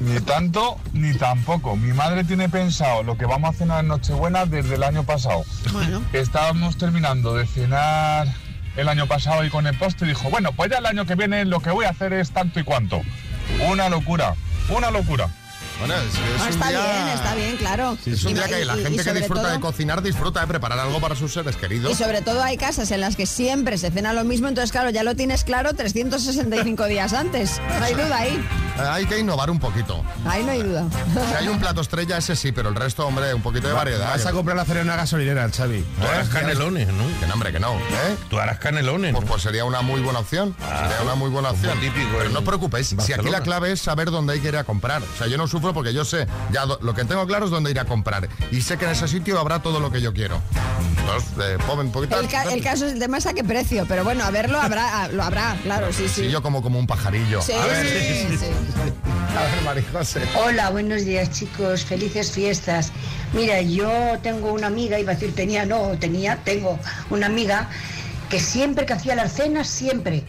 [0.00, 1.76] Ni tanto ni tampoco.
[1.76, 5.44] Mi madre tiene pensado lo que vamos a cenar en Nochebuena desde el año pasado.
[5.72, 6.02] Bueno.
[6.12, 8.28] Estábamos terminando de cenar
[8.76, 11.44] el año pasado y con el postre dijo, bueno, pues ya el año que viene
[11.44, 13.02] lo que voy a hacer es tanto y cuanto.
[13.68, 14.34] Una locura,
[14.68, 15.28] una locura.
[15.80, 17.98] Bueno, es, es No, un está día- bien, está bien, claro.
[18.06, 20.46] Es un Y- día que la y- gente que disfruta todo- de cocinar disfruta de
[20.46, 21.90] preparar algo para sus seres queridos.
[21.92, 24.90] Y sobre todo hay casas en las que siempre se cena lo mismo, entonces claro,
[24.90, 27.60] ya lo tienes claro 365 días antes.
[27.78, 28.44] No hay duda ahí.
[28.82, 30.02] Eh, Hay que innovar un poquito.
[30.26, 30.84] Ahí no hay duda.
[31.28, 34.10] Si hay un plato estrella, ese sí, pero el resto, hombre, un poquito de variedad.
[34.10, 35.82] Vas a comprar la cena en una gasolinera, Xavi.
[36.00, 37.04] Tú harás canelones, ¿no?
[37.20, 37.74] Que no, hombre, que no.
[37.76, 38.16] ¿eh?
[38.28, 39.14] Tú harás canelones.
[39.14, 40.54] Pues, pues sería una muy buena opción.
[40.58, 41.78] sería una muy buena opción.
[41.80, 44.56] típico Pero no os preocupéis, si aquí la clave es saber dónde hay que ir
[44.56, 45.02] a comprar.
[45.02, 47.70] O sea, yo no sufro porque yo sé, ya lo que tengo claro es dónde
[47.70, 48.28] ir a comprar.
[48.50, 50.40] Y sé que en ese sitio habrá todo lo que yo quiero.
[51.00, 52.18] Entonces, eh, un poquito.
[52.20, 54.60] El, ca- el caso es el tema es a qué precio, pero bueno, a verlo
[54.60, 56.22] habrá, a- lo habrá, claro, sí, sí.
[56.26, 57.40] Sí, yo como como un pajarillo.
[57.42, 58.46] Sí, a ver, sí, sí.
[58.76, 60.22] A ver, Marijose.
[60.36, 62.92] Hola, buenos días chicos, felices fiestas.
[63.32, 66.78] Mira, yo tengo una amiga, iba a decir tenía, no, tenía, tengo
[67.10, 67.68] una amiga
[68.28, 70.24] que siempre que hacía las cenas, siempre,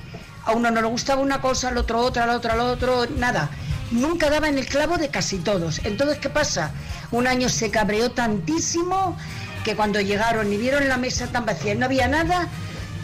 [0.45, 3.49] a uno no le gustaba una cosa, al otro otra, al otro, al otro, nada.
[3.91, 5.81] Nunca daba en el clavo de casi todos.
[5.83, 6.71] Entonces, ¿qué pasa?
[7.11, 9.17] Un año se cabreó tantísimo
[9.63, 12.47] que cuando llegaron y vieron la mesa tan vacía y no había nada,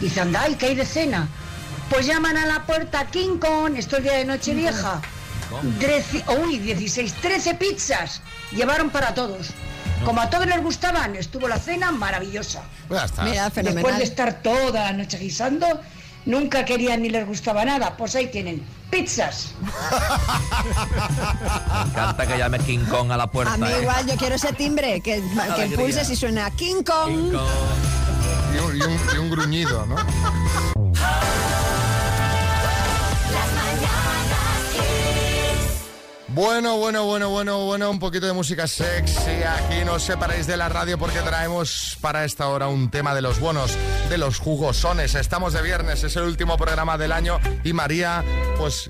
[0.00, 1.28] dice, anda, ¿y qué hay de cena?
[1.90, 5.00] Pues llaman a la puerta King Kong, esto es día de Nochevieja.
[5.80, 8.20] Trece- uy, 16, 13 pizzas
[8.52, 9.48] llevaron para todos.
[10.04, 12.62] Como a todos les gustaban, estuvo la cena maravillosa.
[12.86, 13.22] Pues ya está.
[13.24, 13.98] Mira, Después fenomenal.
[13.98, 15.66] de estar toda la noche guisando,
[16.24, 17.96] nunca querían ni les gustaba nada.
[17.96, 19.54] Pues ahí tienen, pizzas.
[19.60, 19.68] Me
[21.90, 23.54] encanta que llame King Kong a la puerta.
[23.54, 23.80] A mí ¿eh?
[23.82, 25.76] igual yo quiero ese timbre, que, que Alegría.
[25.78, 27.08] pulses y suena King Kong.
[27.08, 27.48] King Kong.
[28.54, 29.96] Y un, y un- y un gruñido, ¿no?
[36.38, 39.42] Bueno, bueno, bueno, bueno, bueno, un poquito de música sexy.
[39.42, 43.22] Aquí no os separéis de la radio porque traemos para esta hora un tema de
[43.22, 43.76] los buenos,
[44.08, 45.16] de los jugosones.
[45.16, 48.22] Estamos de viernes, es el último programa del año y María,
[48.56, 48.88] pues,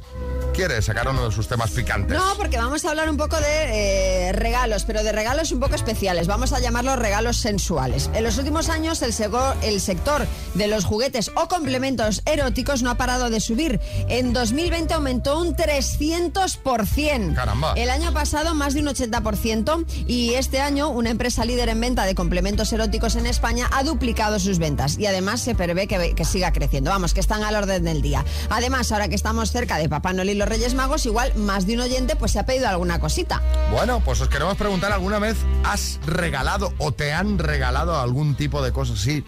[0.58, 2.18] quiere sacar uno de sus temas picantes.
[2.18, 5.76] No, porque vamos a hablar un poco de eh, regalos, pero de regalos un poco
[5.76, 6.26] especiales.
[6.26, 8.10] Vamos a llamarlos regalos sensuales.
[8.12, 12.90] En los últimos años el, sego- el sector de los juguetes o complementos eróticos no
[12.90, 13.78] ha parado de subir.
[14.08, 17.34] En 2020 aumentó un 300%.
[17.36, 17.74] Caramba.
[17.76, 22.04] El año pasado más de un 80% y este año una empresa líder en venta
[22.04, 26.24] de complementos eróticos en España ha duplicado sus ventas y además se prevé que, que
[26.24, 26.90] siga creciendo.
[26.90, 28.24] Vamos, que están al orden del día.
[28.50, 31.74] Además, ahora que estamos cerca de Papá Noel y los Reyes Magos, igual más de
[31.74, 33.42] un oyente pues se ha pedido alguna cosita.
[33.70, 38.62] Bueno, pues os queremos preguntar, ¿alguna vez has regalado o te han regalado algún tipo
[38.62, 39.24] de cosa así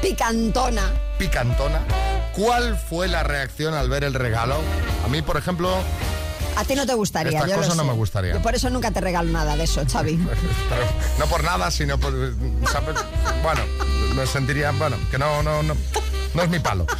[0.00, 0.82] Picantona.
[1.18, 1.80] picantona?
[2.34, 4.56] ¿Cuál fue la reacción al ver el regalo?
[5.04, 5.70] A mí, por ejemplo,
[6.56, 7.38] A ti no te gustaría.
[7.38, 7.88] Estas yo cosas no sé.
[7.88, 8.42] me gustaría.
[8.42, 10.16] Por eso nunca te regalo nada de eso, Xavi.
[10.68, 10.82] pero
[11.18, 12.12] no por nada, sino por...
[12.70, 12.96] ¿sabes?
[13.42, 13.62] Bueno,
[14.14, 14.70] me sentiría...
[14.72, 15.74] Bueno, que no, no, no...
[16.34, 16.86] No es mi palo.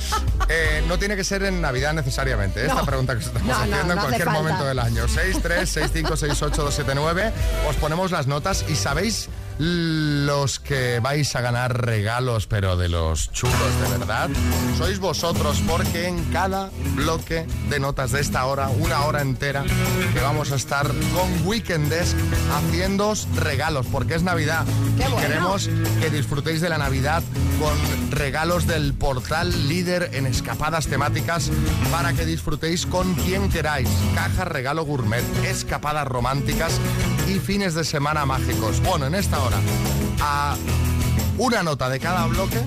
[0.48, 2.60] Eh, no tiene que ser en Navidad necesariamente.
[2.60, 2.64] ¿eh?
[2.66, 2.84] Esta No.
[2.84, 5.08] pregunta que os estamos No, haciendo no en cualquier momento del año.
[5.08, 7.32] 6, 3, 6, 5, 6, 8, 2, 7, 9.
[7.70, 9.28] Os ponemos las notas y sabéis
[9.58, 14.30] los que vais a ganar regalos, pero de los chulos de verdad.
[14.78, 19.64] Sois vosotros, porque en cada bloque de notas de esta hora, una hora entera,
[20.12, 22.16] que vamos a estar con Weekendesk
[22.52, 24.64] haciendo regalos, porque es Navidad.
[24.96, 25.16] Qué bueno.
[25.26, 25.68] queremos
[26.00, 27.22] que disfrutéis de la Navidad
[27.58, 27.76] con
[28.10, 31.50] regalos del portal líder en escapadas temáticas
[31.90, 33.88] para que disfrutéis con quien queráis.
[34.14, 36.78] Caja regalo gourmet, escapadas románticas
[37.28, 38.80] y fines de semana mágicos.
[38.82, 39.58] Bueno, en esta hora,
[40.20, 40.56] a
[41.38, 42.58] una nota de cada bloque,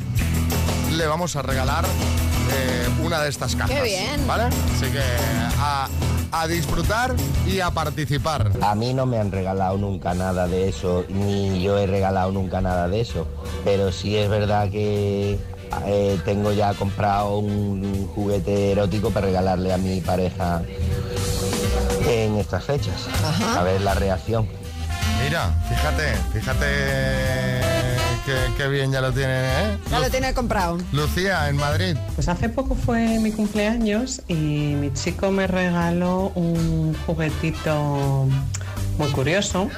[0.92, 3.76] le vamos a regalar eh, una de estas cajas.
[3.76, 4.26] ¡Qué bien!
[4.28, 4.44] ¿Vale?
[4.44, 5.02] Así que
[5.60, 5.88] a,
[6.32, 7.16] a disfrutar
[7.48, 8.52] y a participar.
[8.62, 12.62] A mí no me han regalado nunca nada de eso, ni yo he regalado nunca
[12.62, 13.28] nada de eso,
[13.64, 15.40] pero sí es verdad que
[15.86, 20.62] eh, tengo ya comprado un juguete erótico para regalarle a mi pareja
[22.08, 23.08] en estas fechas.
[23.58, 24.48] A ver la reacción.
[25.24, 26.66] Mira, fíjate, fíjate
[28.26, 29.78] qué, qué bien ya lo tiene, ¿eh?
[29.90, 30.78] Ya lo tiene comprado.
[30.92, 31.98] Lucía, en Madrid.
[32.16, 38.28] Pues hace poco fue mi cumpleaños y mi chico me regaló un juguetito
[38.98, 39.70] muy curioso.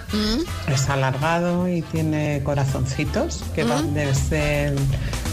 [0.68, 4.74] Es alargado y tiene corazoncitos que van desde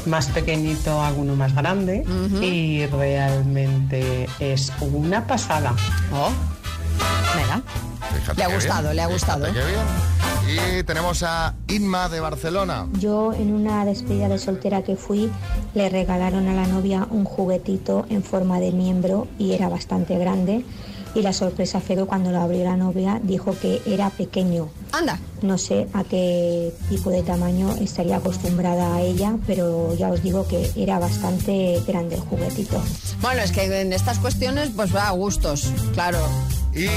[0.07, 2.05] más pequeñito a alguno más grande
[2.41, 5.75] y realmente es una pasada.
[6.13, 6.31] Oh.
[7.37, 7.63] Mira.
[8.15, 8.97] Fíjate Le ha gustado, bien.
[8.97, 9.47] le ha gustado.
[9.47, 10.15] Fíjate qué bien.
[10.79, 12.87] Y tenemos a Inma de Barcelona.
[12.99, 15.31] Yo en una despedida de soltera que fui
[15.75, 20.65] le regalaron a la novia un juguetito en forma de miembro y era bastante grande
[21.15, 24.69] y la sorpresa fue que cuando lo abrió la novia dijo que era pequeño.
[24.93, 25.19] Anda.
[25.43, 30.47] No sé a qué tipo de tamaño estaría acostumbrada a ella, pero ya os digo
[30.47, 32.83] que era bastante grande el juguetito.
[33.21, 36.19] Bueno, es que en estas cuestiones pues va a gustos, claro.
[36.77, 36.89] ¿Y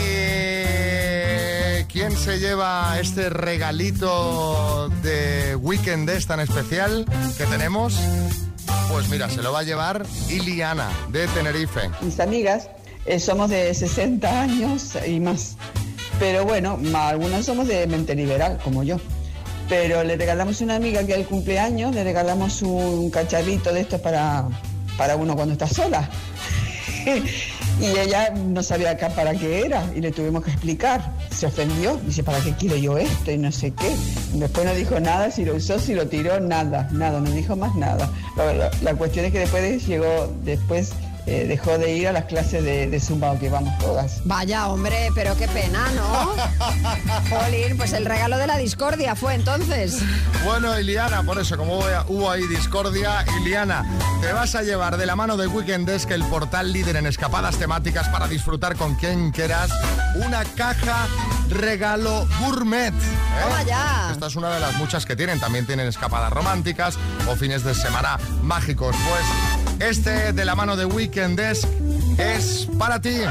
[1.88, 7.06] quién se lleva este regalito de Weekend Days tan especial
[7.38, 7.96] que tenemos?
[8.90, 11.92] Pues mira, se lo va a llevar Iliana de Tenerife.
[12.02, 12.70] Mis amigas
[13.06, 15.58] eh, somos de 60 años y más.
[16.18, 18.98] Pero bueno, algunas somos de mente liberal, como yo.
[19.70, 24.02] Pero le regalamos a una amiga que al cumpleaños, le regalamos un cacharrito de estos
[24.02, 24.48] para,
[24.98, 26.10] para uno cuando está sola.
[27.80, 31.12] y ella no sabía acá para qué era y le tuvimos que explicar.
[31.30, 33.32] Se ofendió, dice, ¿para qué quiero yo esto?
[33.32, 33.96] Y no sé qué.
[34.34, 37.76] Después no dijo nada, si lo usó, si lo tiró, nada, nada, no dijo más
[37.76, 38.10] nada.
[38.36, 40.92] La, la- la cuestión es que después llegó, después
[41.28, 44.22] eh, dejó de ir a las clases de, de Zumba que vamos todas.
[44.26, 46.32] Vaya, hombre, pero qué pena, ¿no?
[47.30, 50.00] Jolín, pues el regalo de la discordia fue entonces.
[50.46, 53.84] Bueno, Iliana, por eso, como hubo- hubo ahí discordia, Iliana,
[54.22, 57.58] te vas a llevar de la mano de Weekend Desk, el portal líder en escapadas
[57.58, 59.70] temáticas para disfrutar con quien quieras,
[60.16, 61.08] una caja
[61.50, 62.94] regalo gourmet.
[62.94, 63.42] ¿eh?
[63.44, 64.10] Toma ya.
[64.12, 65.40] Esta es una de las muchas que tienen.
[65.40, 66.98] También tienen escapadas románticas
[67.30, 68.96] o fines de semana mágicos.
[68.96, 71.68] Pues este de la mano de Weekend Desk
[72.18, 73.22] es para ti.